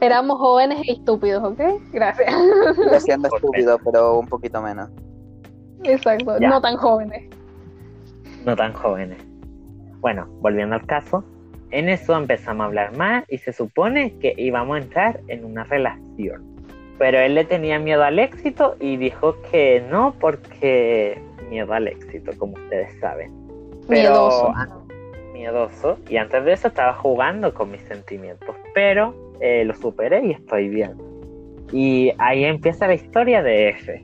Éramos 0.00 0.38
jóvenes 0.38 0.78
y 0.84 0.92
estúpidos, 0.92 1.42
¿ok? 1.44 1.60
Gracias. 1.92 2.32
Sigo 2.74 3.00
siendo 3.00 3.28
estúpido, 3.34 3.78
pero 3.84 4.18
un 4.18 4.26
poquito 4.26 4.60
menos. 4.62 4.88
Exacto, 5.82 6.38
Ya. 6.38 6.48
no 6.48 6.60
tan 6.60 6.76
jóvenes. 6.76 7.28
no 8.46 8.56
tan 8.56 8.72
jóvenes. 8.72 9.18
Bueno, 10.00 10.26
volviendo 10.40 10.74
al 10.74 10.86
caso, 10.86 11.24
en 11.70 11.88
eso 11.88 12.14
empezamos 12.16 12.64
a 12.64 12.66
hablar 12.66 12.96
más 12.96 13.24
y 13.28 13.38
se 13.38 13.52
supone 13.52 14.18
que 14.18 14.34
íbamos 14.36 14.76
a 14.76 14.78
entrar 14.80 15.20
en 15.28 15.44
una 15.44 15.64
relación. 15.64 16.53
Pero 16.98 17.18
él 17.18 17.34
le 17.34 17.44
tenía 17.44 17.78
miedo 17.78 18.02
al 18.04 18.18
éxito 18.18 18.76
y 18.80 18.96
dijo 18.96 19.36
que 19.50 19.84
no 19.90 20.14
porque 20.20 21.20
miedo 21.50 21.72
al 21.72 21.88
éxito, 21.88 22.32
como 22.38 22.54
ustedes 22.54 22.98
saben. 23.00 23.32
Pero- 23.88 24.10
Miedoso. 24.10 24.54
Miedoso. 25.32 25.98
Y 26.08 26.16
antes 26.16 26.44
de 26.44 26.52
eso 26.52 26.68
estaba 26.68 26.94
jugando 26.94 27.52
con 27.52 27.70
mis 27.70 27.82
sentimientos, 27.82 28.54
pero 28.74 29.14
eh, 29.40 29.64
lo 29.64 29.74
superé 29.74 30.24
y 30.24 30.30
estoy 30.30 30.68
bien. 30.68 30.94
Y 31.72 32.12
ahí 32.18 32.44
empieza 32.44 32.86
la 32.86 32.94
historia 32.94 33.42
de 33.42 33.70
F, 33.70 34.00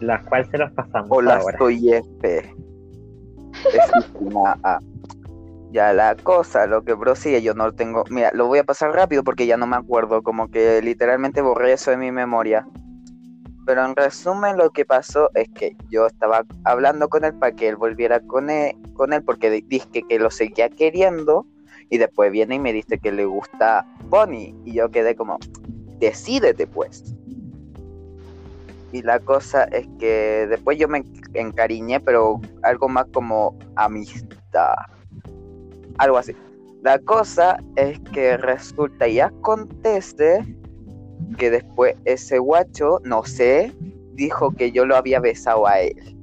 la 0.00 0.22
cual 0.22 0.48
se 0.50 0.58
los 0.58 0.70
pasamos 0.72 1.08
Hola, 1.10 1.36
ahora. 1.38 1.58
soy 1.58 1.92
F. 1.92 2.38
Es 2.38 4.12
una 4.20 4.56
A. 4.62 4.78
Ya 5.76 5.92
la 5.92 6.16
cosa, 6.16 6.66
lo 6.66 6.84
que 6.86 6.96
prosigue, 6.96 7.42
yo 7.42 7.52
no 7.52 7.66
lo 7.66 7.74
tengo. 7.74 8.04
Mira, 8.08 8.30
lo 8.32 8.46
voy 8.46 8.60
a 8.60 8.64
pasar 8.64 8.92
rápido 8.94 9.22
porque 9.22 9.46
ya 9.46 9.58
no 9.58 9.66
me 9.66 9.76
acuerdo, 9.76 10.22
como 10.22 10.50
que 10.50 10.80
literalmente 10.80 11.42
borré 11.42 11.74
eso 11.74 11.90
de 11.90 11.98
mi 11.98 12.10
memoria. 12.10 12.66
Pero 13.66 13.84
en 13.84 13.94
resumen, 13.94 14.56
lo 14.56 14.70
que 14.70 14.86
pasó 14.86 15.28
es 15.34 15.50
que 15.50 15.76
yo 15.90 16.06
estaba 16.06 16.46
hablando 16.64 17.10
con 17.10 17.26
él 17.26 17.34
para 17.34 17.52
que 17.52 17.68
él 17.68 17.76
volviera 17.76 18.20
con 18.20 18.48
él, 18.48 18.74
con 18.94 19.12
él 19.12 19.22
porque 19.22 19.50
di- 19.50 19.60
dije 19.68 20.02
que 20.08 20.18
lo 20.18 20.30
seguía 20.30 20.70
queriendo. 20.70 21.44
Y 21.90 21.98
después 21.98 22.32
viene 22.32 22.54
y 22.54 22.58
me 22.58 22.72
dice 22.72 22.98
que 22.98 23.12
le 23.12 23.26
gusta 23.26 23.84
Bonnie. 24.04 24.54
Y 24.64 24.72
yo 24.72 24.90
quedé 24.90 25.14
como, 25.14 25.36
decídete 26.00 26.66
pues. 26.66 27.14
Y 28.92 29.02
la 29.02 29.20
cosa 29.20 29.64
es 29.64 29.86
que 29.98 30.46
después 30.48 30.78
yo 30.78 30.88
me 30.88 31.04
encariñé, 31.34 32.00
pero 32.00 32.40
algo 32.62 32.88
más 32.88 33.04
como 33.12 33.54
amistad. 33.76 34.74
Algo 35.98 36.18
así. 36.18 36.34
La 36.82 36.98
cosa 36.98 37.58
es 37.76 37.98
que 38.12 38.36
resulta 38.36 39.08
y 39.08 39.18
acontece 39.20 40.44
que 41.38 41.50
después 41.50 41.96
ese 42.04 42.38
guacho, 42.38 43.00
no 43.04 43.24
sé, 43.24 43.74
dijo 44.12 44.50
que 44.52 44.70
yo 44.72 44.86
lo 44.86 44.96
había 44.96 45.18
besado 45.20 45.66
a 45.66 45.80
él. 45.80 46.16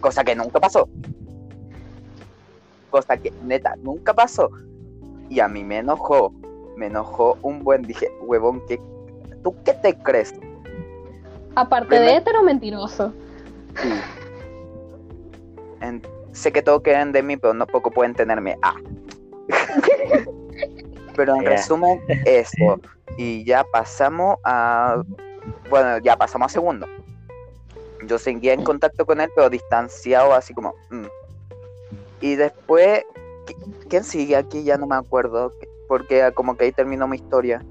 Cosa 0.00 0.24
que 0.24 0.34
nunca 0.34 0.60
pasó. 0.60 0.88
Cosa 2.90 3.16
que 3.16 3.32
neta 3.44 3.74
nunca 3.82 4.14
pasó. 4.14 4.50
Y 5.28 5.40
a 5.40 5.48
mí 5.48 5.64
me 5.64 5.78
enojó. 5.78 6.32
Me 6.76 6.86
enojó 6.86 7.36
un 7.42 7.62
buen. 7.64 7.82
Dije, 7.82 8.08
huevón, 8.22 8.62
¿qué, 8.68 8.80
¿tú 9.42 9.54
qué 9.64 9.72
te 9.74 9.94
crees? 9.98 10.34
Aparte 11.54 11.88
Primer- 11.88 12.06
de 12.08 12.16
hetero 12.16 12.42
mentiroso. 12.42 13.12
Sí. 13.82 13.88
En- 15.80 16.02
sé 16.36 16.52
que 16.52 16.62
todos 16.62 16.82
quieren 16.82 17.12
de 17.12 17.22
mí, 17.22 17.36
pero 17.36 17.54
no 17.54 17.66
poco 17.66 17.90
pueden 17.90 18.14
tenerme. 18.14 18.56
Ah. 18.62 18.74
pero 21.16 21.34
en 21.36 21.44
resumen, 21.44 22.00
eso. 22.26 22.80
Y 23.16 23.44
ya 23.44 23.64
pasamos 23.64 24.36
a. 24.44 25.02
Bueno, 25.70 25.98
ya 25.98 26.16
pasamos 26.16 26.46
a 26.46 26.52
segundo. 26.52 26.86
Yo 28.06 28.18
seguía 28.18 28.52
en 28.52 28.62
contacto 28.62 29.06
con 29.06 29.20
él, 29.20 29.30
pero 29.34 29.48
distanciado, 29.50 30.34
así 30.34 30.52
como. 30.54 30.74
mm. 30.90 31.06
Y 32.20 32.34
después. 32.36 33.02
¿qui- 33.46 33.86
¿Quién 33.88 34.04
sigue 34.04 34.36
aquí? 34.36 34.62
Ya 34.64 34.76
no 34.76 34.86
me 34.86 34.96
acuerdo. 34.96 35.52
Porque 35.88 36.30
como 36.34 36.56
que 36.56 36.64
ahí 36.64 36.72
terminó 36.72 37.06
mi 37.08 37.16
historia. 37.16 37.64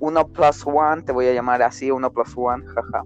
Uno 0.00 0.26
plus 0.26 0.66
one, 0.66 1.02
te 1.02 1.12
voy 1.12 1.26
a 1.28 1.32
llamar 1.32 1.62
así, 1.62 1.90
uno 1.90 2.10
plus 2.10 2.32
one, 2.36 2.64
jaja. 2.66 3.04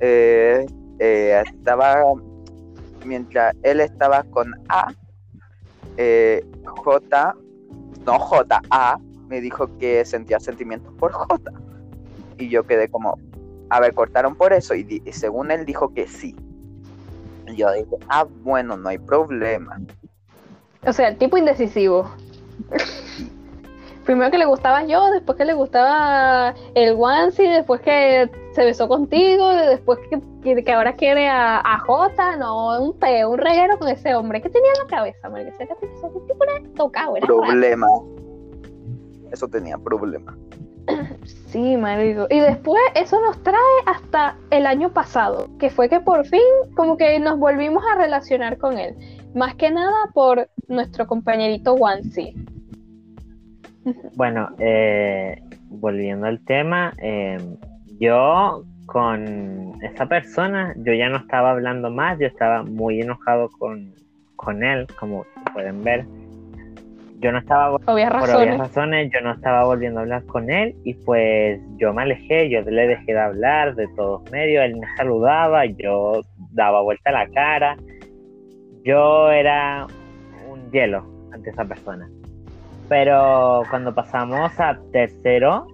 Eh, 0.00 0.66
eh, 0.98 1.42
estaba 1.46 2.02
mientras 3.04 3.54
él 3.62 3.80
estaba 3.80 4.22
con 4.24 4.54
A, 4.68 4.92
eh, 5.96 6.44
J, 6.64 7.34
no 8.06 8.18
J, 8.18 8.60
A, 8.70 8.98
me 9.28 9.40
dijo 9.40 9.68
que 9.78 10.04
sentía 10.04 10.40
sentimientos 10.40 10.92
por 10.94 11.12
J. 11.12 11.52
Y 12.38 12.48
yo 12.48 12.64
quedé 12.64 12.88
como, 12.88 13.18
a 13.70 13.80
ver, 13.80 13.94
cortaron 13.94 14.34
por 14.36 14.52
eso. 14.52 14.74
Y, 14.74 15.02
según 15.12 15.50
él 15.50 15.64
dijo 15.64 15.92
que 15.94 16.06
sí. 16.06 16.34
Y 17.46 17.56
yo 17.56 17.72
dije, 17.72 17.96
ah, 18.08 18.26
bueno, 18.42 18.76
no 18.76 18.88
hay 18.88 18.98
problema. 18.98 19.80
O 20.86 20.92
sea, 20.92 21.08
el 21.08 21.16
tipo 21.16 21.36
indecisivo. 21.38 22.10
Primero 24.04 24.30
que 24.30 24.38
le 24.38 24.44
gustaba 24.44 24.84
yo, 24.84 25.10
después 25.10 25.38
que 25.38 25.44
le 25.44 25.54
gustaba 25.54 26.54
el 26.74 26.94
Wansi, 26.94 27.46
después 27.46 27.80
que 27.80 28.30
se 28.52 28.64
besó 28.64 28.86
contigo, 28.86 29.48
después 29.48 29.98
que, 30.10 30.20
que, 30.42 30.62
que 30.62 30.72
ahora 30.72 30.94
quiere 30.94 31.28
a, 31.28 31.60
a 31.60 31.78
Jota, 31.80 32.36
no, 32.36 32.80
un 32.82 32.98
peo, 32.98 33.30
un 33.30 33.38
reguero 33.38 33.78
con 33.78 33.88
ese 33.88 34.14
hombre. 34.14 34.42
¿Qué 34.42 34.50
tenía 34.50 34.70
en 34.72 34.84
la 34.84 34.96
cabeza, 34.96 35.28
ese 35.38 35.66
tipo 36.26 36.44
era 36.44 36.60
tocado, 36.76 37.16
era. 37.16 37.26
Problema. 37.26 37.86
Eso 39.32 39.48
tenía 39.48 39.78
problema. 39.78 40.36
Sí, 41.46 41.76
marico. 41.76 42.26
Y 42.30 42.40
después 42.40 42.82
eso 42.94 43.20
nos 43.20 43.42
trae 43.42 43.56
hasta 43.86 44.36
el 44.50 44.66
año 44.66 44.92
pasado, 44.92 45.48
que 45.58 45.70
fue 45.70 45.88
que 45.88 46.00
por 46.00 46.26
fin 46.26 46.40
como 46.76 46.96
que 46.96 47.18
nos 47.20 47.38
volvimos 47.38 47.82
a 47.90 47.96
relacionar 47.96 48.58
con 48.58 48.76
él. 48.78 48.94
Más 49.34 49.54
que 49.54 49.70
nada 49.70 50.10
por 50.12 50.48
nuestro 50.68 51.06
compañerito 51.06 51.74
Wansi. 51.74 52.34
Bueno, 54.14 54.50
eh, 54.58 55.42
volviendo 55.68 56.26
al 56.26 56.40
tema, 56.40 56.92
eh, 56.98 57.38
yo 57.98 58.64
con 58.86 59.72
esa 59.82 60.06
persona, 60.06 60.74
yo 60.76 60.92
ya 60.92 61.08
no 61.08 61.18
estaba 61.18 61.50
hablando 61.50 61.90
más, 61.90 62.18
yo 62.18 62.26
estaba 62.26 62.62
muy 62.62 63.00
enojado 63.00 63.48
con, 63.58 63.92
con 64.36 64.62
él, 64.62 64.86
como 64.98 65.24
pueden 65.52 65.82
ver. 65.82 66.04
Yo 67.20 67.32
no 67.32 67.38
estaba, 67.38 67.74
Obvias 67.74 68.10
por 68.10 68.20
razones. 68.20 68.36
obvias 68.36 68.58
razones, 68.58 69.10
yo 69.12 69.20
no 69.22 69.32
estaba 69.32 69.64
volviendo 69.64 70.00
a 70.00 70.02
hablar 70.02 70.24
con 70.26 70.50
él 70.50 70.74
y 70.84 70.92
pues 70.92 71.58
yo 71.78 71.94
me 71.94 72.02
alejé, 72.02 72.50
yo 72.50 72.60
le 72.60 72.86
dejé 72.86 73.12
de 73.14 73.20
hablar 73.20 73.74
de 73.76 73.88
todos 73.96 74.30
medios, 74.30 74.62
él 74.64 74.76
me 74.76 74.86
saludaba, 74.96 75.64
yo 75.64 76.20
daba 76.50 76.82
vuelta 76.82 77.12
la 77.12 77.26
cara, 77.28 77.76
yo 78.84 79.30
era 79.30 79.86
un 80.50 80.70
hielo 80.70 81.06
ante 81.32 81.48
esa 81.48 81.64
persona. 81.64 82.06
Pero 82.94 83.64
cuando 83.70 83.92
pasamos 83.92 84.52
a 84.60 84.78
tercero, 84.92 85.66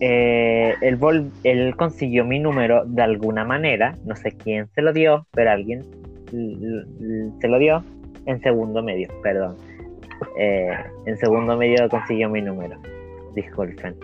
eh, 0.00 0.74
él, 0.82 1.74
consiguió 1.76 2.26
mi 2.26 2.38
número 2.38 2.84
de 2.84 3.00
alguna 3.00 3.46
manera, 3.46 3.94
no 4.04 4.14
sé 4.16 4.32
quién 4.32 4.68
se 4.74 4.82
lo 4.82 4.92
dio, 4.92 5.26
pero 5.30 5.50
alguien 5.50 5.82
se 7.40 7.48
lo 7.48 7.58
dio 7.58 7.82
en 8.26 8.38
segundo 8.42 8.82
medio, 8.82 9.08
perdón. 9.22 9.56
Eh, 10.36 10.68
en 11.06 11.16
segundo 11.16 11.56
medio 11.56 11.88
consiguió 11.88 12.28
mi 12.28 12.42
número, 12.42 12.76
disculpen. 13.34 13.96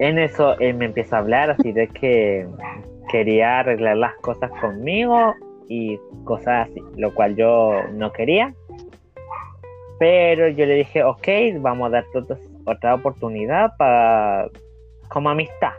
En 0.00 0.18
eso 0.18 0.58
él 0.58 0.74
me 0.74 0.86
empieza 0.86 1.18
a 1.18 1.20
hablar 1.20 1.50
así 1.52 1.70
de 1.70 1.86
que 1.86 2.48
quería 3.12 3.60
arreglar 3.60 3.96
las 3.96 4.16
cosas 4.16 4.50
conmigo 4.60 5.34
y 5.68 6.00
cosas 6.24 6.68
así, 6.68 6.82
lo 6.96 7.14
cual 7.14 7.36
yo 7.36 7.84
no 7.92 8.10
quería. 8.10 8.52
Pero 10.00 10.48
yo 10.48 10.64
le 10.64 10.76
dije, 10.76 11.04
ok, 11.04 11.28
vamos 11.58 11.88
a 11.88 11.90
darte 11.90 12.18
otra, 12.18 12.36
otra 12.64 12.94
oportunidad 12.94 13.76
para 13.76 14.48
como 15.08 15.28
amistad. 15.28 15.72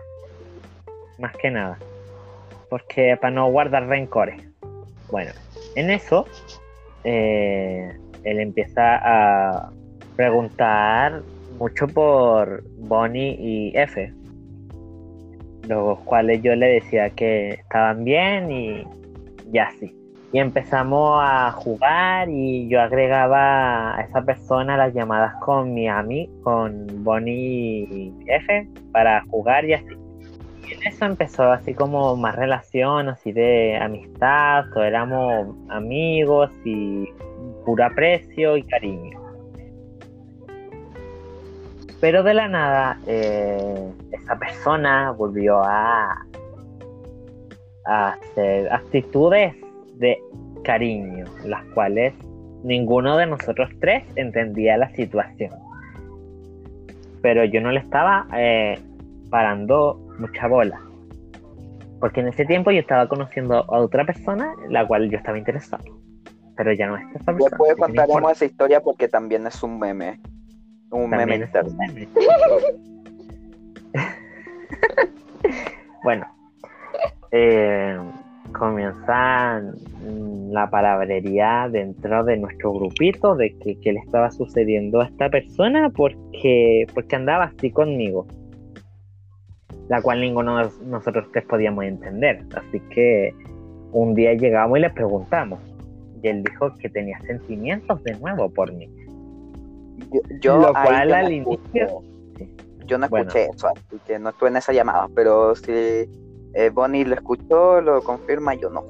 Más 1.17 1.35
que 1.37 1.49
nada. 1.49 1.79
Porque 2.69 3.17
para 3.19 3.31
no 3.31 3.49
guardar 3.49 3.87
rencores. 3.87 4.39
Bueno, 5.09 5.31
en 5.75 5.89
eso, 5.89 6.27
eh, 7.03 7.97
él 8.23 8.39
empieza 8.39 8.99
a 9.01 9.71
preguntar 10.15 11.23
mucho 11.57 11.87
por 11.87 12.63
Bonnie 12.77 13.35
y 13.39 13.75
F. 13.75 14.13
Los 15.67 15.97
cuales 16.01 16.43
yo 16.43 16.55
le 16.55 16.73
decía 16.73 17.09
que 17.09 17.49
estaban 17.49 18.03
bien 18.03 18.51
y 18.51 18.83
ya 19.51 19.63
así. 19.63 20.00
Y 20.33 20.39
empezamos 20.39 21.19
a 21.21 21.51
jugar 21.51 22.29
y 22.29 22.69
yo 22.69 22.81
agregaba 22.81 23.97
a 23.97 24.01
esa 24.01 24.21
persona 24.21 24.77
las 24.77 24.93
llamadas 24.93 25.35
con 25.41 25.73
mi 25.73 25.89
ami, 25.89 26.29
con 26.43 27.03
Bonnie 27.03 28.13
F, 28.27 28.67
para 28.93 29.25
jugar 29.25 29.65
y 29.65 29.73
así. 29.73 29.93
Y 30.69 30.73
en 30.73 30.87
eso 30.87 31.05
empezó 31.05 31.51
así 31.51 31.73
como 31.73 32.15
más 32.15 32.35
relación, 32.35 33.09
así 33.09 33.33
de 33.33 33.77
amistad, 33.77 34.65
todos 34.73 34.87
éramos 34.87 35.47
amigos 35.69 36.49
y 36.63 37.07
puro 37.65 37.85
aprecio 37.85 38.55
y 38.55 38.63
cariño. 38.63 39.19
Pero 41.99 42.23
de 42.23 42.33
la 42.33 42.47
nada, 42.47 42.99
eh, 43.05 43.91
esa 44.11 44.39
persona 44.39 45.11
volvió 45.11 45.61
a 45.61 46.25
a 47.85 48.09
hacer 48.09 48.71
actitudes 48.71 49.55
de 49.95 50.17
cariño, 50.63 51.25
las 51.45 51.63
cuales 51.73 52.13
ninguno 52.63 53.17
de 53.17 53.25
nosotros 53.25 53.69
tres 53.79 54.03
entendía 54.15 54.77
la 54.77 54.89
situación. 54.95 55.51
Pero 57.21 57.45
yo 57.45 57.61
no 57.61 57.71
le 57.71 57.79
estaba 57.79 58.27
eh, 58.35 58.79
parando 59.29 59.99
mucha 60.19 60.47
bola. 60.47 60.81
Porque 61.99 62.21
en 62.21 62.29
ese 62.29 62.45
tiempo 62.45 62.71
yo 62.71 62.79
estaba 62.79 63.07
conociendo 63.07 63.55
a 63.55 63.79
otra 63.79 64.05
persona, 64.05 64.53
la 64.69 64.87
cual 64.87 65.09
yo 65.09 65.17
estaba 65.17 65.37
interesado. 65.37 65.83
Pero 66.57 66.73
ya 66.73 66.87
no 66.87 66.97
es 66.97 67.03
esa 67.15 67.25
persona. 67.25 67.49
Después 67.49 67.75
contaremos 67.75 68.31
esa 68.31 68.45
historia 68.45 68.81
porque 68.81 69.07
también 69.07 69.45
es 69.45 69.61
un 69.61 69.79
meme. 69.79 70.19
Un 70.89 71.09
meme 71.09 71.35
interno. 71.35 71.71
meme. 71.77 72.07
bueno, 76.03 76.27
eh, 77.31 77.97
comienza 78.51 79.61
mm, 79.61 80.51
la 80.51 80.69
palabrería 80.69 81.67
dentro 81.71 82.23
de 82.23 82.37
nuestro 82.37 82.73
grupito 82.73 83.35
de 83.35 83.57
que, 83.57 83.79
que 83.79 83.93
le 83.93 83.99
estaba 83.99 84.31
sucediendo 84.31 85.01
a 85.01 85.05
esta 85.05 85.29
persona 85.29 85.89
porque, 85.89 86.85
porque 86.93 87.15
andaba 87.15 87.45
así 87.45 87.71
conmigo. 87.71 88.27
La 89.89 90.01
cual 90.01 90.21
ninguno 90.21 90.57
de 90.57 90.69
nosotros 90.85 91.27
tres 91.33 91.45
podíamos 91.45 91.83
entender. 91.85 92.45
Así 92.55 92.79
que 92.91 93.33
un 93.91 94.13
día 94.13 94.33
llegamos 94.33 94.77
y 94.77 94.81
le 94.81 94.89
preguntamos. 94.89 95.59
Y 96.23 96.27
él 96.27 96.43
dijo 96.43 96.73
que 96.75 96.89
tenía 96.89 97.19
sentimientos 97.21 98.01
de 98.03 98.17
nuevo 98.19 98.49
por 98.49 98.71
mí. 98.73 98.89
Yo, 100.11 100.21
yo 100.41 100.57
Lo 100.57 100.73
cual 100.73 101.09
yo 101.09 101.15
al 101.15 101.23
no 101.25 101.31
inicio-. 101.31 102.03
Yo 102.85 102.97
no 102.97 103.07
Bueno. 103.09 103.27
escuché 103.27 103.49
eso, 103.53 103.67
así 103.67 103.97
que 104.05 104.19
no 104.19 104.29
estuve 104.29 104.49
en 104.49 104.57
esa 104.57 104.73
llamada. 104.73 105.07
Pero 105.15 105.55
si 105.55 106.05
eh, 106.53 106.69
Bonnie 106.69 107.05
lo 107.05 107.15
escuchó, 107.15 107.81
lo 107.81 108.01
confirma, 108.01 108.53
yo 108.55 108.69
no. 108.69 108.83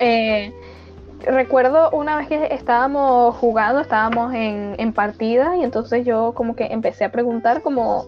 Eh, 0.00 0.52
recuerdo 1.22 1.90
una 1.90 2.16
vez 2.16 2.28
que 2.28 2.54
estábamos 2.54 3.34
jugando, 3.36 3.80
estábamos 3.80 4.32
en, 4.34 4.74
en 4.78 4.92
partida 4.92 5.56
y 5.56 5.64
entonces 5.64 6.04
yo 6.04 6.32
como 6.34 6.54
que 6.54 6.66
empecé 6.66 7.04
a 7.04 7.12
preguntar 7.12 7.62
como, 7.62 8.06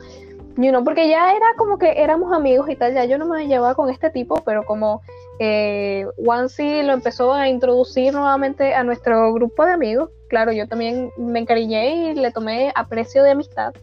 you 0.57 0.71
know, 0.71 0.85
porque 0.85 1.09
ya 1.09 1.33
era 1.33 1.47
como 1.57 1.79
que 1.79 2.03
éramos 2.03 2.33
amigos 2.33 2.69
y 2.71 2.77
tal, 2.77 2.95
ya 2.95 3.05
yo 3.05 3.19
no 3.19 3.27
me 3.27 3.47
llevaba 3.47 3.75
con 3.75 3.91
este 3.91 4.11
tipo, 4.11 4.43
pero 4.45 4.65
como 4.65 5.03
eh, 5.39 6.07
lo 6.19 6.93
empezó 6.93 7.33
a 7.33 7.49
introducir 7.49 8.13
nuevamente 8.13 8.75
a 8.75 8.85
nuestro 8.85 9.33
grupo 9.33 9.65
de 9.65 9.73
amigos, 9.73 10.11
claro, 10.29 10.53
yo 10.53 10.69
también 10.69 11.11
me 11.17 11.41
encariñé 11.41 12.13
y 12.13 12.15
le 12.15 12.31
tomé 12.31 12.73
aprecio 12.75 13.23
de 13.23 13.31
amistad. 13.31 13.75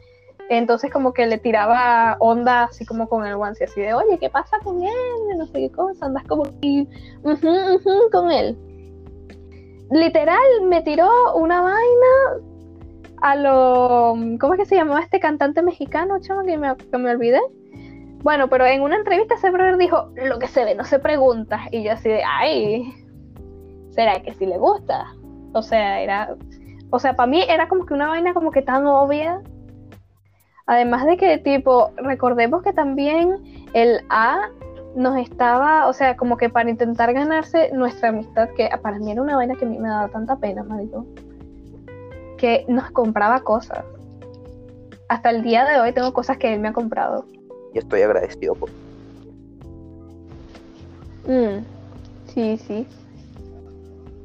Entonces 0.49 0.91
como 0.91 1.13
que 1.13 1.27
le 1.27 1.37
tiraba 1.37 2.15
onda 2.19 2.65
así 2.65 2.85
como 2.85 3.09
con 3.09 3.25
el 3.25 3.35
Wansi, 3.35 3.65
así 3.65 3.81
de, 3.81 3.93
oye, 3.93 4.17
¿qué 4.17 4.29
pasa 4.29 4.57
con 4.63 4.81
él? 4.81 5.37
No 5.37 5.45
sé 5.47 5.53
qué 5.53 5.71
cosa, 5.71 6.05
andas 6.05 6.23
como 6.25 6.43
que 6.43 6.87
ujú, 7.23 7.47
ujú, 7.75 8.09
con 8.11 8.31
él. 8.31 8.57
Literal, 9.91 10.37
me 10.63 10.81
tiró 10.81 11.09
una 11.35 11.61
vaina 11.61 12.43
a 13.21 13.35
lo... 13.35 14.15
¿Cómo 14.39 14.53
es 14.53 14.59
que 14.59 14.65
se 14.65 14.75
llamaba 14.75 15.01
este 15.01 15.19
cantante 15.19 15.61
mexicano, 15.61 16.19
chamo, 16.19 16.43
que 16.43 16.57
me, 16.57 16.75
que 16.75 16.97
me 16.97 17.11
olvidé? 17.11 17.39
Bueno, 18.23 18.49
pero 18.49 18.65
en 18.65 18.81
una 18.81 18.97
entrevista 18.97 19.35
ese 19.35 19.51
dijo, 19.77 20.09
lo 20.15 20.39
que 20.39 20.47
se 20.47 20.65
ve 20.65 20.75
no 20.75 20.83
se 20.83 20.99
pregunta. 20.99 21.61
Y 21.71 21.83
yo 21.83 21.93
así 21.93 22.09
de, 22.09 22.21
ay, 22.23 22.93
¿será 23.89 24.21
que 24.21 24.33
sí 24.33 24.45
le 24.45 24.57
gusta? 24.57 25.13
O 25.53 25.61
sea, 25.61 26.01
era... 26.01 26.35
O 26.89 26.99
sea, 26.99 27.15
para 27.15 27.27
mí 27.27 27.43
era 27.47 27.67
como 27.67 27.85
que 27.85 27.93
una 27.93 28.07
vaina 28.07 28.33
como 28.33 28.51
que 28.51 28.61
tan 28.61 28.85
obvia. 28.85 29.41
Además 30.67 31.05
de 31.05 31.17
que, 31.17 31.37
tipo, 31.37 31.91
recordemos 31.95 32.61
que 32.61 32.73
también 32.73 33.37
el 33.73 34.01
A 34.09 34.49
nos 34.95 35.17
estaba, 35.17 35.87
o 35.87 35.93
sea, 35.93 36.17
como 36.17 36.37
que 36.37 36.49
para 36.49 36.69
intentar 36.69 37.13
ganarse 37.13 37.71
nuestra 37.71 38.09
amistad, 38.09 38.49
que 38.49 38.69
para 38.81 38.99
mí 38.99 39.11
era 39.11 39.21
una 39.21 39.37
vaina 39.37 39.55
que 39.55 39.65
a 39.65 39.67
mí 39.67 39.77
me 39.77 39.87
daba 39.87 40.09
tanta 40.09 40.35
pena, 40.35 40.63
marico, 40.63 41.05
que 42.37 42.65
nos 42.67 42.91
compraba 42.91 43.39
cosas. 43.41 43.85
Hasta 45.07 45.29
el 45.29 45.41
día 45.41 45.63
de 45.65 45.79
hoy 45.79 45.93
tengo 45.93 46.11
cosas 46.13 46.37
que 46.37 46.53
él 46.53 46.59
me 46.59 46.67
ha 46.67 46.73
comprado. 46.73 47.25
Y 47.73 47.79
estoy 47.79 48.01
agradecido 48.01 48.55
por 48.55 48.69
Mm, 51.27 51.63
sí, 52.27 52.57
sí. 52.57 52.87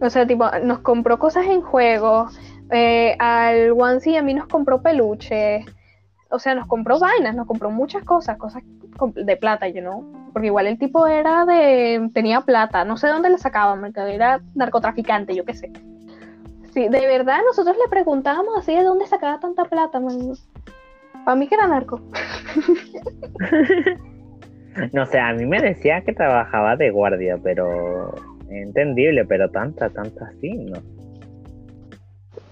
O 0.00 0.08
sea, 0.08 0.26
tipo, 0.26 0.44
nos 0.62 0.78
compró 0.80 1.18
cosas 1.18 1.46
en 1.46 1.60
juegos. 1.60 2.38
eh, 2.70 3.16
al 3.18 3.72
Onesie 3.72 4.16
a 4.16 4.22
mí 4.22 4.34
nos 4.34 4.46
compró 4.46 4.80
peluches. 4.80 5.66
O 6.32 6.38
sea, 6.38 6.54
nos 6.54 6.66
compró 6.66 6.98
vainas, 6.98 7.36
nos 7.36 7.46
compró 7.46 7.70
muchas 7.70 8.02
cosas, 8.04 8.36
cosas 8.38 8.62
de 9.14 9.36
plata, 9.36 9.68
you 9.68 9.80
know. 9.80 10.04
Porque 10.32 10.46
igual 10.46 10.66
el 10.66 10.78
tipo 10.78 11.06
era 11.06 11.44
de. 11.44 12.10
tenía 12.14 12.40
plata. 12.40 12.84
No 12.84 12.96
sé 12.96 13.08
dónde 13.08 13.30
le 13.30 13.38
sacaba, 13.38 13.76
mercado, 13.76 14.08
era 14.08 14.40
narcotraficante, 14.54 15.34
yo 15.34 15.44
qué 15.44 15.54
sé. 15.54 15.70
Sí, 16.72 16.88
de 16.88 17.06
verdad, 17.06 17.40
nosotros 17.44 17.76
le 17.76 17.88
preguntábamos 17.90 18.56
así 18.56 18.74
de 18.74 18.82
dónde 18.82 19.06
sacaba 19.06 19.38
tanta 19.38 19.64
plata, 19.66 20.00
man. 20.00 20.32
Para 21.24 21.36
mí 21.36 21.46
que 21.46 21.54
era 21.54 21.68
narco. 21.68 22.00
No 24.92 25.04
sé, 25.06 25.18
a 25.18 25.34
mí 25.34 25.44
me 25.44 25.60
decía 25.60 26.00
que 26.00 26.14
trabajaba 26.14 26.76
de 26.76 26.90
guardia, 26.90 27.38
pero 27.42 28.14
entendible, 28.48 29.24
pero 29.26 29.50
tanta, 29.50 29.90
tanta 29.90 30.26
así, 30.26 30.50
¿no? 30.50 30.80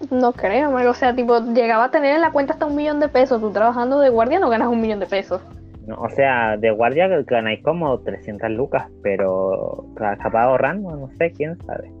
No 0.09 0.33
creo, 0.33 0.73
o 0.89 0.93
sea, 0.93 1.15
tipo, 1.15 1.39
llegaba 1.53 1.85
a 1.85 1.91
tener 1.91 2.15
en 2.15 2.21
la 2.21 2.31
cuenta 2.31 2.53
hasta 2.53 2.65
un 2.65 2.75
millón 2.75 2.99
de 2.99 3.07
pesos. 3.07 3.39
Tú 3.39 3.51
trabajando 3.51 3.99
de 3.99 4.09
guardia 4.09 4.39
no 4.39 4.49
ganas 4.49 4.67
un 4.67 4.81
millón 4.81 4.99
de 4.99 5.05
pesos. 5.05 5.41
No, 5.85 5.95
O 5.95 6.09
sea, 6.09 6.57
de 6.57 6.71
guardia 6.71 7.07
ganáis 7.07 7.61
como 7.63 7.99
300 7.99 8.49
lucas, 8.51 8.87
pero 9.03 9.85
capaz 9.95 10.43
ahorrando, 10.43 10.95
no 10.95 11.09
sé, 11.17 11.31
quién 11.31 11.57
sabe. 11.65 11.91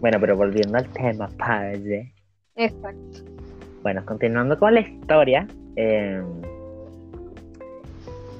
Bueno, 0.00 0.18
pero 0.20 0.36
volviendo 0.36 0.76
al 0.78 0.86
tema, 0.88 1.28
padre. 1.38 2.12
Exacto. 2.56 3.18
Bueno, 3.82 4.04
continuando 4.04 4.58
con 4.58 4.74
la 4.74 4.80
historia. 4.80 5.46
eh, 5.76 6.22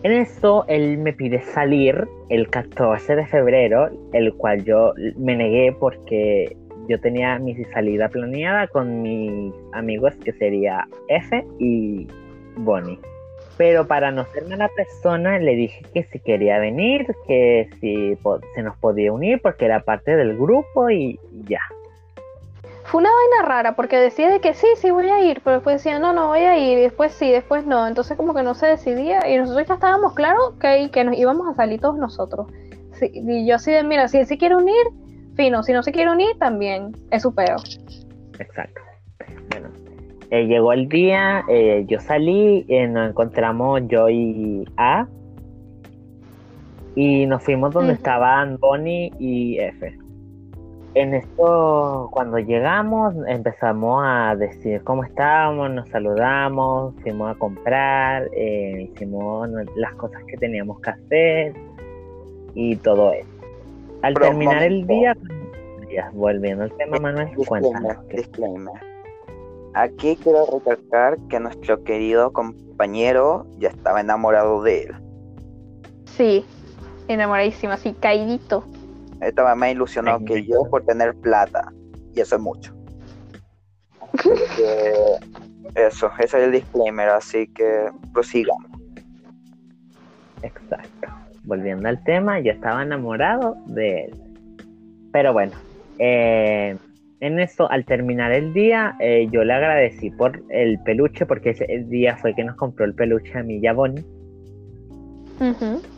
en 0.03 0.13
eso, 0.13 0.67
él 0.69 0.99
me 0.99 1.15
pide 1.15 1.41
salir 1.41 2.07
el 2.29 2.49
14 2.51 3.17
de 3.17 3.27
febrero, 3.27 3.89
el 4.13 4.35
cual 4.35 4.63
yo 4.63 4.93
me 5.17 5.35
negué 5.35 5.75
porque 5.81 6.55
yo 6.89 7.01
tenía 7.01 7.39
mi 7.39 7.55
salida 7.67 8.09
planeada 8.09 8.67
con 8.69 9.03
mis 9.03 9.53
amigos 9.73 10.15
que 10.25 10.33
sería 10.33 10.87
F 11.09 11.45
y 11.59 12.07
Bonnie. 12.57 12.99
Pero 13.57 13.87
para 13.87 14.11
no 14.11 14.25
ser 14.27 14.49
mala 14.49 14.69
persona, 14.75 15.39
le 15.39 15.55
dije 15.55 15.85
que 15.95 16.03
si 16.05 16.19
quería 16.19 16.59
venir, 16.59 17.07
que 17.27 17.69
si 17.81 18.19
se 18.55 18.63
nos 18.63 18.77
podía 18.79 19.13
unir 19.13 19.41
porque 19.41 19.65
era 19.67 19.85
parte 19.85 20.17
del 20.17 20.37
grupo 20.37 20.91
y 20.91 21.21
ya. 21.47 21.61
Fue 22.85 23.01
una 23.01 23.11
vaina 23.11 23.49
rara 23.49 23.77
porque 23.77 23.97
decía 23.97 24.29
de 24.29 24.41
que 24.41 24.55
sí, 24.55 24.67
sí 24.77 24.91
voy 24.91 25.09
a 25.09 25.25
ir, 25.25 25.41
pero 25.43 25.57
después 25.57 25.77
decía 25.77 25.99
no, 25.99 26.13
no 26.13 26.29
voy 26.29 26.41
a 26.41 26.59
ir, 26.59 26.79
y 26.79 26.83
después 26.83 27.13
sí, 27.13 27.31
después 27.31 27.65
no. 27.65 27.87
Entonces 27.87 28.17
como 28.17 28.35
que 28.35 28.43
no 28.43 28.55
se 28.55 28.67
decidía 28.67 29.27
y 29.29 29.39
nosotros 29.39 29.67
ya 29.67 29.75
estábamos 29.75 30.15
claros 30.15 30.55
que, 30.61 30.91
que 30.93 31.05
nos 31.05 31.17
íbamos 31.17 31.49
a 31.49 31.55
salir 31.55 31.81
todos 31.81 31.97
nosotros. 31.97 32.49
Y 33.01 33.47
yo 33.47 33.57
así 33.57 33.73
de, 33.73 33.83
mira, 33.83 34.09
si 34.09 34.19
él 34.19 34.27
se 34.27 34.39
quiere 34.39 34.57
unir, 34.57 34.85
fino, 35.35 35.63
si 35.63 35.73
no 35.73 35.83
se 35.83 35.93
quiere 35.93 36.11
unir, 36.11 36.37
también 36.39 36.93
es 37.11 37.23
su 37.23 37.35
peo. 37.35 37.57
Exacto. 38.39 38.81
Bueno, 39.51 39.69
eh, 40.31 40.47
llegó 40.47 40.73
el 40.73 40.89
día, 40.89 41.45
eh, 41.49 41.85
yo 41.87 42.01
salí, 42.01 42.65
eh, 42.69 42.87
nos 42.87 43.11
encontramos 43.11 43.83
yo 43.89 44.09
y 44.09 44.65
A. 44.77 45.07
Y 46.97 47.27
nos 47.27 47.43
fuimos 47.43 47.75
donde 47.75 47.95
estaban 47.95 48.57
Bonnie 48.59 49.13
y 49.19 49.59
F. 49.59 49.99
En 50.95 51.13
esto, 51.13 52.09
cuando 52.13 52.39
llegamos, 52.39 53.17
empezamos 53.27 54.01
a 54.07 54.37
decir 54.37 54.81
cómo 54.85 55.03
estábamos, 55.03 55.73
nos 55.73 55.89
saludamos, 55.89 56.95
fuimos 57.03 57.35
a 57.35 57.39
comprar, 57.39 58.31
hicimos 58.37 59.49
las 59.75 59.93
cosas 59.95 60.23
que 60.29 60.37
teníamos 60.37 60.81
que 60.83 60.91
hacer 60.91 61.55
y 62.55 62.77
todo 62.77 63.13
eso. 63.13 63.34
Al 64.05 64.15
terminar 64.15 64.63
el 64.63 64.87
día, 64.87 65.17
ya, 65.91 66.11
volviendo 66.13 66.65
al 66.65 66.77
tema, 66.77 66.99
Manuel, 66.99 67.35
Disclaimer, 67.37 67.73
cuéntanos. 67.73 68.05
¿qué- 68.09 68.17
disclaimer. 68.19 68.75
Aquí 69.75 70.17
quiero 70.23 70.47
recalcar 70.47 71.19
que 71.29 71.41
nuestro 71.41 71.83
querido 71.85 72.33
compañero 72.33 73.47
ya 73.59 73.71
estaba 73.71 74.01
enamorado 74.01 74.63
de 74.63 74.83
él. 74.85 74.95
Sí, 76.05 76.45
enamoradísima, 77.09 77.75
así, 77.75 77.93
caidito. 77.95 78.65
Estaba 79.21 79.55
más 79.55 79.73
ilusionado 79.73 80.19
Ay, 80.21 80.25
que 80.27 80.45
yo 80.45 80.65
por 80.71 80.85
tener 80.85 81.15
plata. 81.17 81.73
Y 82.15 82.21
eso 82.21 82.37
es 82.37 82.43
mucho. 82.43 82.75
Que, 84.23 84.93
eso, 85.75 86.11
ese 86.19 86.39
es 86.39 86.45
el 86.45 86.53
disclaimer, 86.53 87.09
así 87.09 87.49
que 87.49 87.89
prosigamos. 88.13 88.71
Exacto. 90.43 90.94
Volviendo 91.45 91.89
al 91.89 92.03
tema, 92.05 92.41
yo 92.41 92.53
estaba 92.53 92.83
enamorado 92.83 93.57
de 93.67 94.05
él. 94.05 94.15
Pero 95.13 95.33
bueno, 95.33 95.53
eh, 95.99 96.77
en 97.21 97.39
eso, 97.39 97.71
al 97.71 97.85
terminar 97.85 98.33
el 98.33 98.53
día, 98.53 98.97
eh, 99.01 99.29
yo 99.31 99.45
le 99.45 99.53
agradecí 99.53 100.11
por 100.11 100.43
el 100.51 100.79
peluche, 100.81 101.25
porque 101.27 101.51
ese 101.51 101.67
día 101.87 102.17
fue 102.17 102.35
que 102.35 102.45
nos 102.45 102.57
compró 102.57 102.85
el 102.85 102.95
peluche 102.95 103.39
a 103.39 103.43
mí 103.43 103.59
y 103.59 103.67
a 103.67 103.73
Bonnie. 103.73 104.05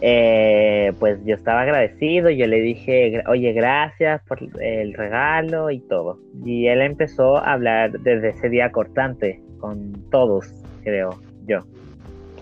Eh, 0.01 0.93
pues 0.99 1.19
yo 1.25 1.35
estaba 1.35 1.63
agradecido, 1.63 2.31
yo 2.31 2.47
le 2.47 2.61
dije, 2.61 3.23
oye, 3.29 3.53
gracias 3.53 4.23
por 4.27 4.39
el 4.61 4.95
regalo 4.95 5.71
y 5.71 5.81
todo. 5.81 6.19
Y 6.45 6.67
él 6.69 6.81
empezó 6.81 7.37
a 7.37 7.53
hablar 7.53 7.93
desde 8.01 8.31
ese 8.31 8.49
día 8.49 8.71
cortante 8.73 9.41
con 9.59 9.93
todos, 10.11 10.47
creo 10.83 11.19
yo. 11.47 11.61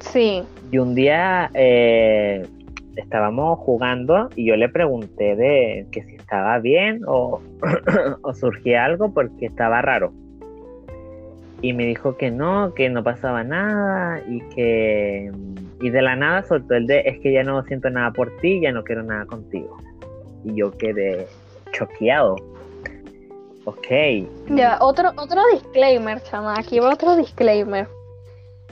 Sí. 0.00 0.42
Y 0.70 0.78
un 0.78 0.94
día 0.94 1.50
eh, 1.54 2.46
estábamos 2.96 3.58
jugando 3.58 4.28
y 4.36 4.46
yo 4.46 4.56
le 4.56 4.68
pregunté 4.68 5.36
de 5.36 5.86
que 5.90 6.02
si 6.04 6.14
estaba 6.14 6.58
bien 6.58 7.02
o, 7.06 7.40
o 8.22 8.34
surgía 8.34 8.84
algo 8.84 9.12
porque 9.12 9.46
estaba 9.46 9.82
raro. 9.82 10.12
Y 11.60 11.72
me 11.72 11.86
dijo 11.86 12.16
que 12.16 12.30
no, 12.30 12.74
que 12.74 12.90
no 12.90 13.02
pasaba 13.02 13.42
nada 13.42 14.20
y 14.28 14.40
que... 14.54 15.32
Y 15.80 15.90
de 15.90 16.02
la 16.02 16.14
nada 16.14 16.42
soltó 16.42 16.74
el 16.74 16.86
de, 16.86 17.00
es 17.00 17.18
que 17.20 17.32
ya 17.32 17.42
no 17.42 17.62
siento 17.64 17.90
nada 17.90 18.12
por 18.12 18.36
ti, 18.38 18.60
ya 18.60 18.72
no 18.72 18.84
quiero 18.84 19.02
nada 19.02 19.26
contigo. 19.26 19.76
Y 20.44 20.54
yo 20.54 20.70
quedé 20.72 21.26
choqueado. 21.72 22.36
Ok. 23.64 23.86
Ya, 24.48 24.78
otro, 24.80 25.10
otro 25.16 25.40
disclaimer, 25.52 26.22
chama. 26.22 26.54
Aquí 26.58 26.78
va 26.80 26.92
otro 26.92 27.16
disclaimer. 27.16 27.88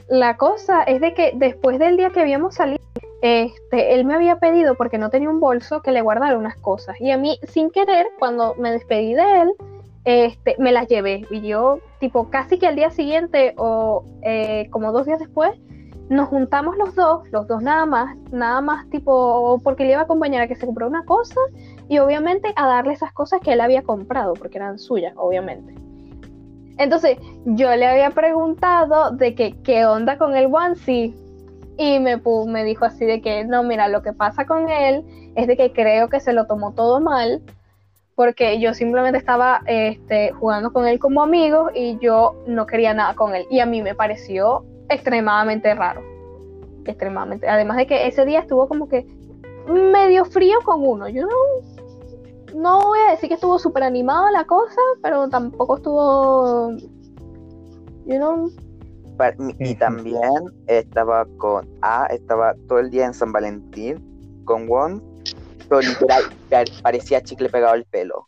La 0.07 0.37
cosa 0.37 0.83
es 0.83 1.01
de 1.01 1.13
que 1.13 1.31
después 1.35 1.79
del 1.79 1.97
día 1.97 2.09
que 2.11 2.21
habíamos 2.21 2.55
salido, 2.55 2.82
este, 3.21 3.95
él 3.95 4.05
me 4.05 4.15
había 4.15 4.39
pedido, 4.39 4.75
porque 4.75 4.97
no 4.97 5.09
tenía 5.09 5.29
un 5.29 5.39
bolso, 5.39 5.81
que 5.81 5.91
le 5.91 6.01
guardara 6.01 6.37
unas 6.37 6.57
cosas. 6.57 6.99
Y 6.99 7.11
a 7.11 7.17
mí, 7.17 7.39
sin 7.43 7.71
querer, 7.71 8.05
cuando 8.19 8.55
me 8.55 8.71
despedí 8.71 9.13
de 9.13 9.41
él, 9.41 9.53
este, 10.05 10.55
me 10.59 10.71
las 10.71 10.87
llevé. 10.87 11.25
Y 11.29 11.41
yo, 11.41 11.79
tipo, 11.99 12.29
casi 12.29 12.59
que 12.59 12.67
al 12.67 12.75
día 12.75 12.89
siguiente 12.89 13.53
o 13.57 14.03
eh, 14.23 14.67
como 14.71 14.91
dos 14.91 15.05
días 15.05 15.19
después, 15.19 15.51
nos 16.09 16.27
juntamos 16.27 16.75
los 16.77 16.95
dos, 16.95 17.27
los 17.31 17.47
dos 17.47 17.63
nada 17.63 17.85
más, 17.85 18.17
nada 18.31 18.61
más, 18.61 18.89
tipo, 18.89 19.59
porque 19.63 19.85
le 19.85 19.91
iba 19.91 20.01
a 20.01 20.03
acompañar 20.03 20.41
a 20.41 20.47
que 20.47 20.55
se 20.55 20.65
compró 20.65 20.87
una 20.87 21.05
cosa 21.05 21.39
y 21.87 21.99
obviamente 21.99 22.53
a 22.55 22.67
darle 22.67 22.93
esas 22.93 23.13
cosas 23.13 23.39
que 23.41 23.53
él 23.53 23.61
había 23.61 23.83
comprado, 23.83 24.33
porque 24.33 24.57
eran 24.57 24.77
suyas, 24.77 25.13
obviamente. 25.15 25.73
Entonces, 26.77 27.17
yo 27.45 27.73
le 27.75 27.85
había 27.85 28.09
preguntado 28.09 29.11
de 29.11 29.35
que 29.35 29.55
qué 29.63 29.85
onda 29.85 30.17
con 30.17 30.35
el 30.35 30.53
onesie 30.53 31.13
y 31.77 31.99
me, 31.99 32.21
me 32.47 32.63
dijo 32.63 32.85
así 32.85 33.05
de 33.05 33.21
que, 33.21 33.45
no, 33.45 33.63
mira, 33.63 33.87
lo 33.87 34.01
que 34.01 34.13
pasa 34.13 34.45
con 34.45 34.69
él 34.69 35.03
es 35.35 35.47
de 35.47 35.57
que 35.57 35.71
creo 35.71 36.09
que 36.09 36.19
se 36.19 36.33
lo 36.33 36.45
tomó 36.45 36.73
todo 36.73 36.99
mal 36.99 37.41
porque 38.15 38.59
yo 38.59 38.73
simplemente 38.73 39.17
estaba 39.17 39.61
este, 39.65 40.31
jugando 40.33 40.71
con 40.71 40.87
él 40.87 40.99
como 40.99 41.23
amigo 41.23 41.69
y 41.73 41.97
yo 41.99 42.35
no 42.45 42.65
quería 42.67 42.93
nada 42.93 43.15
con 43.15 43.33
él. 43.35 43.45
Y 43.49 43.59
a 43.59 43.65
mí 43.65 43.81
me 43.81 43.95
pareció 43.95 44.65
extremadamente 44.89 45.73
raro. 45.73 46.01
Extremadamente. 46.85 47.47
Además 47.47 47.77
de 47.77 47.87
que 47.87 48.07
ese 48.07 48.25
día 48.25 48.39
estuvo 48.39 48.67
como 48.67 48.87
que 48.87 49.07
medio 49.67 50.25
frío 50.25 50.59
con 50.63 50.85
uno. 50.85 51.09
Yo 51.09 51.23
no, 51.23 52.55
no 52.55 52.81
voy 52.81 52.99
a 53.07 53.11
decir 53.11 53.29
que 53.29 53.35
estuvo 53.35 53.57
súper 53.57 53.83
animada 53.83 54.31
la 54.31 54.45
cosa, 54.45 54.81
pero 55.01 55.29
tampoco 55.29 55.77
estuvo... 55.77 56.71
You 58.05 58.17
know, 58.17 58.51
Y 59.59 59.75
también 59.75 60.31
estaba 60.67 61.25
con 61.37 61.67
A, 61.81 62.05
estaba 62.07 62.55
todo 62.67 62.79
el 62.79 62.89
día 62.89 63.05
en 63.05 63.13
San 63.13 63.31
Valentín 63.31 64.41
con 64.45 64.67
Won, 64.67 65.01
pero 65.69 65.81
literal 65.81 66.23
pa- 66.49 66.63
parecía 66.81 67.21
chicle 67.21 67.49
pegado 67.49 67.73
al 67.73 67.85
pelo. 67.85 68.27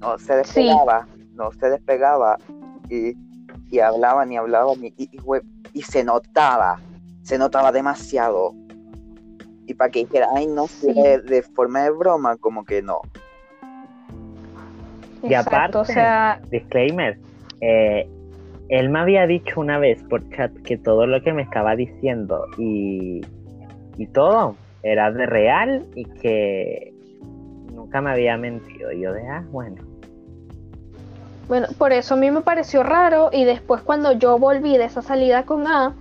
No 0.00 0.18
se 0.18 0.34
despegaba, 0.36 1.06
no 1.34 1.50
se 1.52 1.70
despegaba 1.70 2.36
y, 2.88 3.14
y 3.70 3.78
hablaban 3.80 4.30
y 4.32 4.36
hablaban 4.36 4.84
y, 4.84 4.88
y, 4.96 5.08
y, 5.12 5.18
güey, 5.18 5.42
y 5.72 5.82
se 5.82 6.04
notaba, 6.04 6.78
se 7.22 7.38
notaba 7.38 7.72
demasiado. 7.72 8.54
Y 9.66 9.74
para 9.74 9.90
que 9.90 10.00
dijera, 10.00 10.28
ay, 10.34 10.46
no 10.46 10.66
sé, 10.66 10.92
Sí. 10.92 11.28
de 11.28 11.42
forma 11.42 11.82
de 11.84 11.90
broma, 11.90 12.36
como 12.36 12.64
que 12.64 12.82
no. 12.82 13.00
Y 15.22 15.34
aparte- 15.34 15.76
o 15.78 15.84
sea, 15.84 16.40
Disclaimer. 16.50 17.18
eh, 17.60 18.08
él 18.70 18.88
me 18.88 19.00
había 19.00 19.26
dicho 19.26 19.60
una 19.60 19.78
vez 19.78 20.02
por 20.04 20.26
chat 20.30 20.52
que 20.62 20.78
todo 20.78 21.06
lo 21.06 21.20
que 21.22 21.32
me 21.32 21.42
estaba 21.42 21.74
diciendo 21.74 22.46
y, 22.56 23.20
y 23.98 24.06
todo 24.06 24.54
era 24.84 25.10
de 25.10 25.26
real 25.26 25.86
y 25.96 26.04
que 26.04 26.94
nunca 27.74 28.00
me 28.00 28.10
había 28.10 28.36
mentido. 28.36 28.92
Y 28.92 29.00
yo 29.00 29.12
de, 29.12 29.26
ah, 29.28 29.44
bueno. 29.50 29.82
Bueno, 31.48 31.66
por 31.78 31.92
eso 31.92 32.14
a 32.14 32.16
mí 32.16 32.30
me 32.30 32.42
pareció 32.42 32.84
raro 32.84 33.30
y 33.32 33.44
después 33.44 33.82
cuando 33.82 34.12
yo 34.12 34.38
volví 34.38 34.78
de 34.78 34.84
esa 34.84 35.02
salida 35.02 35.42
con 35.42 35.66
A, 35.66 35.96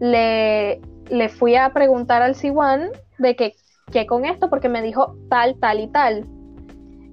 le, 0.00 0.80
le 1.10 1.28
fui 1.28 1.56
a 1.56 1.74
preguntar 1.74 2.22
al 2.22 2.34
Siwan 2.34 2.88
de 3.18 3.36
que 3.36 3.54
qué 3.92 4.06
con 4.06 4.24
esto 4.24 4.48
porque 4.48 4.70
me 4.70 4.80
dijo 4.80 5.14
tal, 5.28 5.56
tal 5.60 5.78
y 5.78 5.88
tal. 5.88 6.24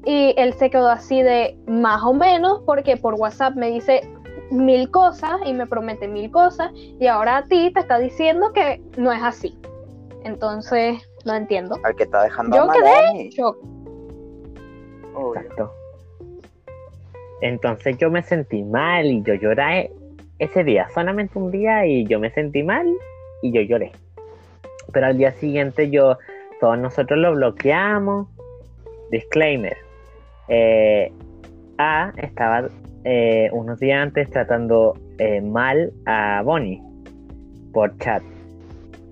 Y 0.05 0.33
él 0.37 0.53
se 0.53 0.69
quedó 0.69 0.87
así 0.87 1.21
de 1.21 1.59
más 1.67 2.01
o 2.01 2.13
menos 2.13 2.61
porque 2.65 2.95
por 2.95 3.15
WhatsApp 3.15 3.55
me 3.55 3.69
dice 3.69 4.01
mil 4.51 4.91
cosas 4.91 5.39
y 5.45 5.53
me 5.53 5.65
promete 5.65 6.07
mil 6.07 6.29
cosas 6.29 6.71
y 6.75 7.07
ahora 7.07 7.37
a 7.37 7.43
ti 7.43 7.71
te 7.73 7.79
está 7.79 7.97
diciendo 7.97 8.51
que 8.53 8.81
no 8.97 9.11
es 9.11 9.23
así. 9.23 9.57
Entonces, 10.23 11.01
no 11.25 11.33
entiendo. 11.33 11.77
Al 11.83 11.95
que 11.95 12.03
está 12.03 12.23
dejando 12.23 12.55
Yo 12.55 12.69
a 12.69 12.73
quedé. 12.73 13.29
Shock. 13.29 13.57
Exacto. 15.35 15.71
Entonces 17.41 17.97
yo 17.97 18.11
me 18.11 18.21
sentí 18.21 18.63
mal 18.63 19.05
y 19.05 19.23
yo 19.23 19.33
lloré 19.33 19.91
ese 20.37 20.63
día, 20.63 20.87
solamente 20.93 21.37
un 21.39 21.51
día 21.51 21.85
y 21.85 22.05
yo 22.05 22.19
me 22.19 22.29
sentí 22.31 22.61
mal 22.63 22.85
y 23.41 23.51
yo 23.51 23.61
lloré. 23.61 23.91
Pero 24.91 25.07
al 25.07 25.17
día 25.17 25.31
siguiente 25.31 25.89
yo, 25.89 26.17
todos 26.59 26.77
nosotros 26.77 27.19
lo 27.19 27.33
bloqueamos. 27.33 28.27
Disclaimer. 29.09 29.75
eh, 30.47 31.11
A 31.77 32.13
estaba 32.17 32.67
eh, 33.03 33.49
unos 33.53 33.79
días 33.79 34.01
antes 34.01 34.29
tratando 34.29 34.93
eh, 35.17 35.41
mal 35.41 35.91
a 36.05 36.41
Bonnie 36.43 36.81
por 37.73 37.97
chat. 37.97 38.23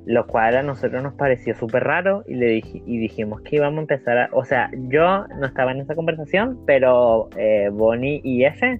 Lo 0.06 0.26
cual 0.26 0.58
a 0.58 0.64
nosotros 0.64 1.04
nos 1.04 1.14
pareció 1.14 1.56
súper 1.56 1.84
raro 1.84 2.24
y 2.28 2.34
le 2.34 2.58
dij- 2.58 2.82
y 2.86 2.98
dijimos 2.98 3.42
que 3.42 3.58
íbamos 3.58 3.78
a 3.78 3.82
empezar 3.82 4.18
a. 4.18 4.30
O 4.32 4.44
sea, 4.44 4.72
yo 4.74 5.26
no 5.40 5.46
estaba 5.46 5.72
en 5.72 5.82
esa 5.82 5.94
conversación, 5.94 6.60
pero 6.66 7.30
eh, 7.38 7.70
Bonnie 7.72 8.22
y 8.24 8.44
F 8.46 8.80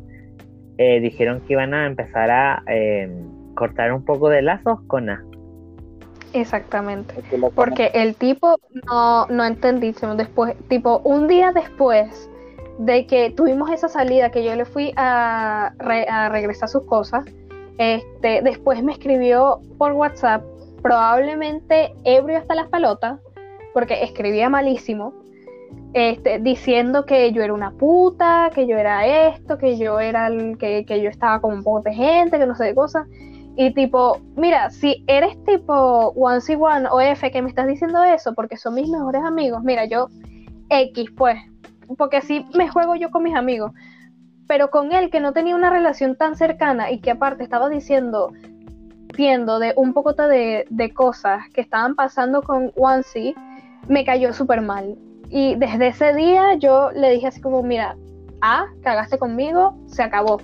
eh, 0.78 1.00
dijeron 1.02 1.42
que 1.42 1.54
iban 1.54 1.74
a 1.74 1.86
empezar 1.86 2.32
a 2.32 2.64
eh, 2.68 3.12
cortar 3.54 3.94
un 3.94 4.04
poco 4.06 4.30
de 4.30 4.42
lazos 4.42 4.80
con 4.88 5.10
A. 5.10 5.24
Exactamente. 6.34 7.16
Porque 7.56 7.92
el 7.94 8.16
tipo 8.16 8.60
no, 8.88 9.28
no 9.28 9.46
entendí, 9.46 9.94
sino 9.94 10.16
después, 10.16 10.56
tipo, 10.68 11.00
un 11.00 11.28
día 11.28 11.52
después 11.52 12.29
de 12.80 13.06
que 13.06 13.30
tuvimos 13.32 13.70
esa 13.72 13.90
salida, 13.90 14.32
que 14.32 14.44
yo 14.44 14.56
le 14.56 14.64
fui 14.64 14.94
a, 14.96 15.74
re- 15.78 16.08
a 16.08 16.30
regresar 16.30 16.70
sus 16.70 16.84
cosas, 16.84 17.26
este, 17.78 18.42
después 18.42 18.82
me 18.84 18.94
escribió 18.94 19.60
por 19.78 19.92
WhatsApp, 19.92 20.44
probablemente 20.82 21.94
ebrio 22.06 22.38
hasta 22.38 22.56
las 22.56 22.70
pelotas, 22.70 23.20
porque 23.74 24.02
escribía 24.04 24.50
malísimo, 24.50 25.14
este, 25.94 26.40
diciendo 26.40 27.06
que 27.06 27.32
yo 27.34 27.44
era 27.44 27.54
una 27.54 27.72
puta, 27.72 28.50
que 28.56 28.66
yo 28.66 28.78
era 28.78 29.28
esto, 29.28 29.58
que 29.58 29.78
yo 29.78 30.00
era 30.00 30.28
el, 30.28 30.58
que, 30.58 30.86
que 30.86 31.02
yo 31.02 31.10
estaba 31.10 31.42
con 31.42 31.54
un 31.54 31.64
poco 31.64 31.82
de 31.82 31.94
gente, 31.94 32.40
que 32.40 32.46
no 32.46 32.56
sé 32.56 32.64
de 32.64 32.76
cosas. 32.76 33.08
Y 33.58 33.74
tipo, 33.74 34.20
mira, 34.38 34.70
si 34.70 35.04
eres 35.08 35.38
tipo 35.44 36.14
One 36.16 36.40
C 36.40 36.56
One 36.56 36.88
o 36.90 37.02
F 37.02 37.30
que 37.30 37.42
me 37.42 37.50
estás 37.50 37.68
diciendo 37.68 38.02
eso 38.04 38.34
porque 38.34 38.56
son 38.56 38.76
mis 38.76 38.88
mejores 38.88 39.22
amigos, 39.22 39.64
mira, 39.64 39.84
yo 39.86 40.08
X 40.70 41.12
pues, 41.18 41.38
porque 41.98 42.18
así 42.18 42.46
me 42.56 42.70
juego 42.70 42.96
yo 42.96 43.12
con 43.12 43.24
mis 43.24 43.36
amigos. 43.36 43.72
Pero 44.48 44.72
con 44.72 44.92
él 44.92 45.10
que 45.10 45.20
no 45.20 45.34
tenía 45.34 45.56
una 45.56 45.70
relación 45.70 46.16
tan 46.16 46.36
cercana 46.36 46.92
y 46.92 47.00
que 47.02 47.12
aparte 47.12 47.44
estaba 47.44 47.70
diciendo, 47.70 48.32
viendo 49.16 49.60
de 49.60 49.74
un 49.76 49.94
poco 49.94 50.14
de, 50.14 50.66
de 50.70 50.94
cosas 50.94 51.48
que 51.54 51.62
estaban 51.62 51.96
pasando 51.96 52.42
con 52.42 52.72
C, 53.04 53.36
me 53.88 54.06
cayó 54.06 54.34
súper 54.34 54.62
mal. 54.62 54.98
Y 55.30 55.56
desde 55.56 55.88
ese 55.88 56.14
día 56.14 56.56
yo 56.56 56.92
le 56.92 57.12
dije 57.12 57.28
así 57.28 57.42
como, 57.42 57.62
mira, 57.62 57.96
A, 58.42 58.66
cagaste 58.82 59.20
conmigo, 59.20 59.78
se 59.88 60.02
acabó. 60.02 60.42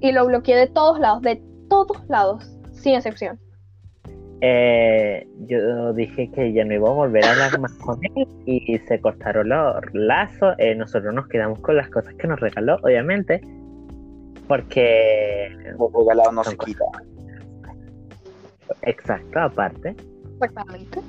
Y 0.00 0.12
lo 0.12 0.26
bloqueé 0.26 0.56
de 0.56 0.66
todos 0.66 0.98
lados, 0.98 1.22
de 1.22 1.42
todos 1.68 2.02
lados, 2.08 2.50
sin 2.72 2.94
excepción. 2.94 3.38
Eh, 4.42 5.26
yo 5.46 5.92
dije 5.94 6.30
que 6.30 6.52
ya 6.52 6.64
no 6.64 6.74
iba 6.74 6.88
a 6.88 6.92
volver 6.92 7.24
a 7.24 7.30
hablar 7.32 7.58
más 7.58 7.72
con 7.74 7.98
él 8.16 8.26
y 8.44 8.78
se 8.86 9.00
cortaron 9.00 9.48
los 9.48 9.76
lazos. 9.94 10.54
Eh, 10.58 10.74
nosotros 10.74 11.14
nos 11.14 11.26
quedamos 11.28 11.58
con 11.60 11.76
las 11.76 11.88
cosas 11.88 12.14
que 12.14 12.26
nos 12.26 12.38
regaló, 12.40 12.76
obviamente, 12.82 13.40
porque, 14.46 15.48
Lo 15.78 15.90
regalado 15.98 16.32
no 16.32 16.44
se 16.44 16.56
cosas. 16.56 16.74
quita. 16.74 16.84
exacto, 18.82 19.40
aparte, 19.40 19.94
Exactamente. 20.34 21.00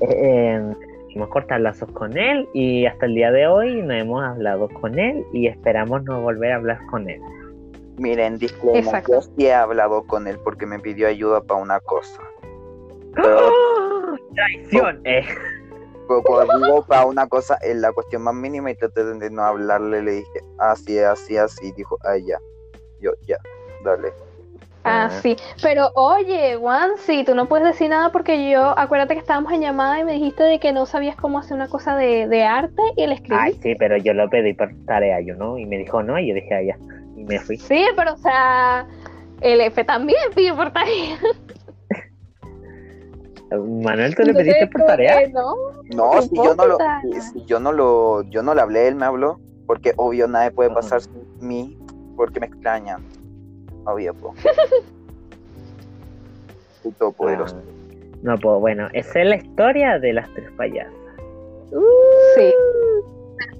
eh, 0.00 0.60
decidimos 1.02 1.28
cortar 1.28 1.60
lazos 1.60 1.90
con 1.92 2.16
él 2.16 2.48
y 2.54 2.86
hasta 2.86 3.06
el 3.06 3.14
día 3.14 3.30
de 3.30 3.46
hoy 3.46 3.82
no 3.82 3.92
hemos 3.94 4.24
hablado 4.24 4.68
con 4.68 4.98
él 4.98 5.24
y 5.32 5.46
esperamos 5.46 6.02
no 6.04 6.20
volver 6.22 6.52
a 6.52 6.56
hablar 6.56 6.84
con 6.86 7.08
él. 7.08 7.20
Miren, 7.98 8.38
disclaimer, 8.38 9.04
yo 9.08 9.22
sí 9.22 9.46
he 9.46 9.54
hablado 9.54 10.04
con 10.06 10.26
él 10.26 10.38
porque 10.42 10.66
me 10.66 10.80
pidió 10.80 11.06
ayuda 11.06 11.40
para 11.42 11.62
una 11.62 11.78
cosa. 11.80 12.20
Pero, 13.14 13.52
Traición. 14.34 15.00
Eh. 15.04 15.24
Cuando 16.06 16.58
digo 16.58 16.84
para 16.84 17.06
una 17.06 17.26
cosa, 17.26 17.58
en 17.62 17.80
la 17.80 17.92
cuestión 17.92 18.22
más 18.22 18.34
mínima 18.34 18.70
y 18.70 18.74
traté 18.74 19.04
de 19.04 19.30
no 19.30 19.42
hablarle, 19.42 20.02
le 20.02 20.12
dije, 20.12 20.40
así, 20.58 20.98
así, 20.98 21.36
así, 21.36 21.72
dijo, 21.72 21.98
ay, 22.04 22.26
ya. 22.26 22.38
Yo, 23.00 23.12
ya, 23.26 23.38
dale. 23.84 24.12
Ah, 24.84 25.08
sí. 25.22 25.34
Pero 25.62 25.90
oye, 25.94 26.58
Wansi, 26.58 27.24
tú 27.24 27.34
no 27.34 27.46
puedes 27.46 27.66
decir 27.66 27.88
nada 27.88 28.12
porque 28.12 28.50
yo, 28.50 28.78
acuérdate 28.78 29.14
que 29.14 29.20
estábamos 29.20 29.50
en 29.52 29.62
llamada 29.62 29.98
y 29.98 30.04
me 30.04 30.12
dijiste 30.12 30.42
de 30.42 30.60
que 30.60 30.72
no 30.72 30.84
sabías 30.84 31.16
cómo 31.16 31.38
hacer 31.38 31.54
una 31.54 31.68
cosa 31.68 31.96
de, 31.96 32.28
de 32.28 32.44
arte 32.44 32.82
y 32.96 33.02
el 33.04 33.12
escribir. 33.12 33.38
Ay, 33.40 33.58
sí, 33.62 33.74
pero 33.78 33.96
yo 33.96 34.12
lo 34.12 34.28
pedí 34.28 34.52
por 34.52 34.70
tarea, 34.86 35.20
yo 35.20 35.36
no. 35.36 35.56
Y 35.56 35.64
me 35.64 35.78
dijo 35.78 36.02
no, 36.02 36.18
y 36.18 36.28
yo 36.28 36.34
dije, 36.34 36.54
ah, 36.54 36.62
ya. 36.62 36.78
Y 37.16 37.24
me 37.24 37.38
fui. 37.40 37.56
Sí, 37.56 37.86
pero 37.96 38.12
o 38.12 38.16
sea, 38.18 38.86
el 39.40 39.62
F 39.62 39.82
también 39.84 40.20
pide 40.34 40.52
por 40.52 40.70
tarea. 40.70 41.18
Manuel, 43.50 44.14
¿tú 44.16 44.22
le 44.24 44.34
pediste 44.34 44.66
por 44.68 44.84
tarea? 44.86 45.28
No, 45.28 45.54
No, 45.94 46.22
si 46.22 46.34
yo 46.34 46.54
no 46.54 46.66
lo, 46.66 46.78
si- 47.32 47.44
yo 47.46 47.60
no 47.60 47.72
lo, 47.72 48.22
yo 48.30 48.42
no 48.42 48.54
le 48.54 48.60
hablé, 48.62 48.88
él 48.88 48.94
me 48.96 49.04
habló, 49.06 49.38
porque 49.66 49.92
obvio 49.96 50.26
nadie 50.26 50.50
puede 50.50 50.70
pasar 50.70 51.00
sin 51.02 51.24
mí, 51.40 51.78
porque 52.16 52.40
me 52.40 52.46
extrañan. 52.46 53.02
Obvio, 53.84 54.14
po. 54.14 54.34
Soy 56.82 56.92
todopoderoso. 56.92 57.56
Ah, 57.56 57.62
no 58.22 58.38
puedo, 58.38 58.58
bueno, 58.60 58.88
esa 58.92 59.20
es 59.20 59.26
la 59.28 59.36
historia 59.36 59.98
de 59.98 60.12
las 60.14 60.32
tres 60.34 60.50
payasas. 60.56 60.92
Sí. 62.34 62.52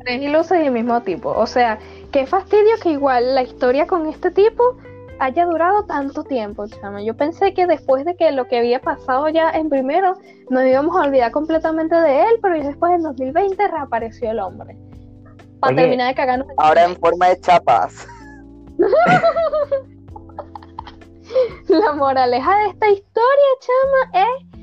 Tres 0.05 0.23
ilusas 0.23 0.59
y 0.62 0.66
el 0.66 0.73
mismo 0.73 1.01
tipo. 1.03 1.31
O 1.31 1.47
sea, 1.47 1.79
qué 2.12 2.27
fastidio 2.27 2.73
que 2.83 2.90
igual 2.90 3.35
la 3.35 3.42
historia 3.42 3.87
con 3.87 4.07
este 4.07 4.31
tipo 4.31 4.77
haya 5.18 5.46
durado 5.46 5.85
tanto 5.85 6.24
tiempo, 6.24 6.66
chama. 6.66 7.03
Yo 7.03 7.16
pensé 7.16 7.55
que 7.55 7.66
después 7.66 8.05
de 8.05 8.14
que 8.16 8.31
lo 8.33 8.46
que 8.46 8.59
había 8.59 8.81
pasado 8.81 9.29
ya 9.29 9.50
en 9.50 9.68
primero, 9.68 10.16
nos 10.50 10.64
íbamos 10.64 10.96
a 10.96 11.07
olvidar 11.07 11.31
completamente 11.33 11.94
de 11.94 12.22
él, 12.22 12.38
pero 12.42 12.62
después 12.62 12.92
en 12.92 13.03
2020 13.03 13.68
reapareció 13.68 14.31
el 14.31 14.40
hombre. 14.40 14.77
Para 15.61 15.74
Oye. 15.74 15.83
terminar 15.83 16.09
de 16.09 16.14
cagarnos. 16.14 16.48
Ahora 16.59 16.85
en 16.85 16.96
forma 16.96 17.29
de 17.29 17.40
chapas. 17.40 18.07
La 21.68 21.92
moraleja 21.94 22.57
de 22.59 22.66
esta 22.68 22.90
historia, 22.90 23.46
chama, 23.61 24.11
es 24.12 24.55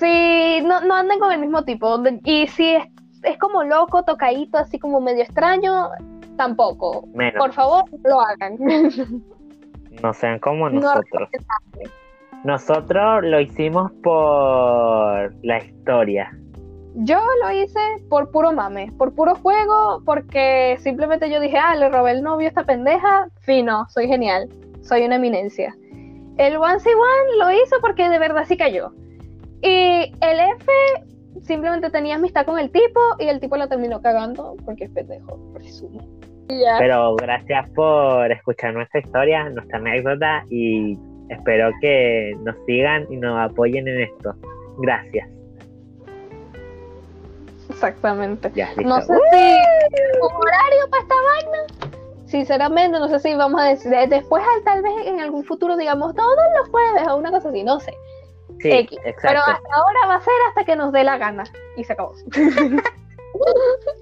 si 0.00 0.62
no, 0.62 0.80
no 0.80 0.94
anden 0.94 1.20
con 1.20 1.30
el 1.30 1.38
mismo 1.38 1.62
tipo. 1.64 2.02
Y 2.24 2.48
si 2.48 2.74
es, 2.74 2.84
es 3.22 3.38
como 3.38 3.62
loco, 3.62 4.02
tocadito, 4.02 4.58
así 4.58 4.78
como 4.78 5.00
medio 5.00 5.22
extraño, 5.22 5.90
tampoco. 6.40 7.06
Menos, 7.12 7.34
Por 7.38 7.52
favor, 7.52 7.84
lo 8.02 8.20
hagan. 8.20 8.56
no 10.02 10.14
sean 10.14 10.38
como 10.38 10.70
No 10.70 10.80
nosotros. 10.80 11.28
Nosotros 12.44 13.24
lo 13.24 13.40
hicimos 13.40 13.92
por 14.02 15.34
la 15.44 15.58
historia. 15.58 16.34
Yo 16.94 17.20
lo 17.42 17.52
hice 17.52 17.78
por 18.08 18.30
puro 18.30 18.52
mame, 18.52 18.90
por 18.96 19.14
puro 19.14 19.34
juego, 19.34 20.02
porque 20.06 20.78
simplemente 20.80 21.30
yo 21.30 21.40
dije, 21.40 21.58
ah, 21.58 21.76
le 21.76 21.90
robé 21.90 22.12
el 22.12 22.22
novio 22.22 22.46
a 22.46 22.48
esta 22.48 22.64
pendeja, 22.64 23.28
fino, 23.40 23.86
soy 23.90 24.08
genial, 24.08 24.48
soy 24.80 25.02
una 25.04 25.16
eminencia. 25.16 25.76
El 26.38 26.56
One 26.56 26.80
C 26.80 26.88
One 26.88 27.36
lo 27.38 27.50
hizo 27.52 27.76
porque 27.82 28.08
de 28.08 28.18
verdad 28.18 28.44
sí 28.48 28.56
cayó. 28.56 28.92
Y 29.60 30.10
el 30.20 30.40
F 30.56 30.72
simplemente 31.42 31.90
tenía 31.90 32.14
amistad 32.14 32.46
con 32.46 32.58
el 32.58 32.70
tipo 32.70 33.00
y 33.18 33.26
el 33.26 33.40
tipo 33.40 33.56
la 33.58 33.68
terminó 33.68 34.00
cagando 34.00 34.56
porque 34.64 34.84
es 34.84 34.90
pendejo, 34.90 35.38
presumo. 35.52 36.00
Ya. 36.50 36.76
Pero 36.78 37.14
gracias 37.16 37.68
por 37.70 38.30
escuchar 38.32 38.74
nuestra 38.74 39.00
historia, 39.00 39.48
nuestra 39.50 39.78
anécdota 39.78 40.44
y 40.50 40.98
espero 41.28 41.70
que 41.80 42.34
nos 42.44 42.56
sigan 42.66 43.06
y 43.10 43.16
nos 43.16 43.38
apoyen 43.50 43.86
en 43.88 44.02
esto. 44.02 44.34
Gracias. 44.78 45.28
Exactamente. 47.68 48.50
Ya. 48.54 48.68
No 48.84 49.00
sé 49.00 49.14
si 49.14 50.18
un 50.20 50.32
horario 50.32 50.90
para 50.90 51.02
esta 51.02 51.14
vaina. 51.14 51.58
Sinceramente, 52.26 52.98
no 52.98 53.08
sé 53.08 53.18
si 53.20 53.34
vamos 53.34 53.60
a 53.60 53.64
decir 53.64 53.90
después, 54.08 54.42
al- 54.56 54.62
tal 54.64 54.82
vez 54.82 54.92
en 55.06 55.20
algún 55.20 55.44
futuro, 55.44 55.76
digamos 55.76 56.14
todos 56.14 56.36
los 56.58 56.68
jueves 56.68 57.08
o 57.08 57.16
una 57.16 57.30
cosa 57.30 57.48
así, 57.48 57.62
no 57.64 57.80
sé. 57.80 57.92
Sí, 58.60 58.70
X. 58.70 58.98
Pero 59.22 59.38
hasta 59.40 59.52
ahora 59.52 60.00
va 60.08 60.14
a 60.16 60.20
ser 60.20 60.34
hasta 60.48 60.64
que 60.64 60.76
nos 60.76 60.92
dé 60.92 61.02
la 61.04 61.16
gana. 61.18 61.44
Y 61.76 61.84
se 61.84 61.92
acabó. 61.92 62.12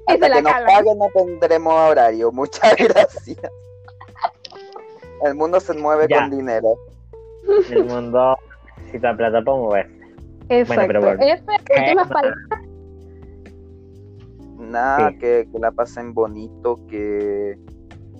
Hasta 0.07 0.29
la 0.29 0.37
que 0.37 0.43
nos 0.43 0.53
paguen 0.53 0.99
no 0.99 1.07
tendremos 1.15 1.75
horario. 1.75 2.33
Muchas 2.33 2.75
gracias. 2.77 3.39
El 5.25 5.35
mundo 5.35 5.59
se 5.61 5.75
mueve 5.75 6.07
Ya. 6.09 6.21
con 6.21 6.31
dinero. 6.31 6.75
El 7.71 7.85
mundo 7.87 8.37
necesita 8.77 9.17
plata 9.17 9.43
para 9.43 9.57
moverse. 9.57 9.99
Exacto. 10.49 10.85
pero 10.87 11.01
bueno. 11.01 11.21
Últimas 11.21 12.07
Eh, 12.07 12.13
palabras. 12.13 12.35
Nada, 14.59 15.11
Sí. 15.11 15.19
que, 15.19 15.49
que 15.53 15.59
la 15.59 15.71
pasen 15.73 16.15
bonito, 16.15 16.79
que, 16.89 17.59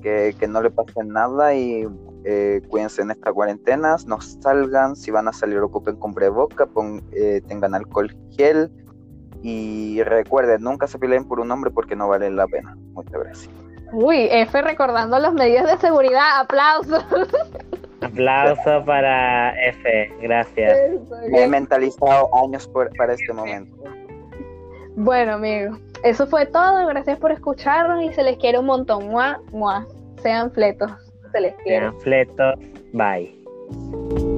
que, 0.03 0.35
que 0.39 0.49
no 0.49 0.63
le 0.63 0.71
pasen 0.71 1.09
nada 1.09 1.55
y 1.55 1.87
eh, 2.25 2.61
cuídense 2.69 3.03
en 3.03 3.11
esta 3.11 3.33
cuarentena, 3.33 3.97
no 4.07 4.21
salgan, 4.21 4.97
si 4.97 5.11
van 5.11 5.29
a 5.29 5.33
salir 5.33 5.59
ocupen 5.59 5.97
con 5.97 6.15
boca, 6.31 6.67
tengan 7.49 7.75
alcohol 7.75 8.11
gel 8.31 8.71
y 9.43 10.03
recuerden, 10.03 10.63
nunca 10.63 10.87
se 10.87 10.99
peleen 10.99 11.27
por 11.27 11.41
un 11.41 11.51
hombre 11.51 11.71
porque 11.71 11.95
no 11.97 12.09
vale 12.09 12.31
la 12.31 12.47
pena. 12.47 12.77
Muchas 12.93 13.13
gracias. 13.13 13.51
Uy, 13.93 14.29
F 14.31 14.61
recordando 14.63 15.19
las 15.19 15.33
medidas 15.33 15.67
de 15.67 15.79
seguridad. 15.79 16.41
Aplausos. 16.41 17.05
Aplauso 18.01 18.85
para 18.85 19.51
F, 19.69 20.13
gracias. 20.21 20.79
Me 21.31 21.45
he 21.45 21.49
mentalizado 21.49 22.29
años 22.45 22.69
por- 22.69 22.95
para 22.97 23.15
este 23.15 23.33
momento. 23.33 23.75
Bueno, 24.97 25.35
amigos, 25.35 25.79
eso 26.05 26.27
fue 26.27 26.47
todo. 26.47 26.87
Gracias 26.89 27.19
por 27.19 27.33
escucharnos 27.33 28.03
y 28.03 28.13
se 28.13 28.23
les 28.23 28.37
quiere 28.39 28.59
un 28.59 28.67
montón. 28.67 29.09
Mua, 29.09 29.41
mua. 29.53 29.87
Sean 30.23 30.51
fletos. 30.53 30.91
Se 31.33 31.41
les 31.41 31.55
quiere. 31.57 31.81
Sean 31.91 32.01
fletos, 32.01 32.55
bye. 32.93 34.38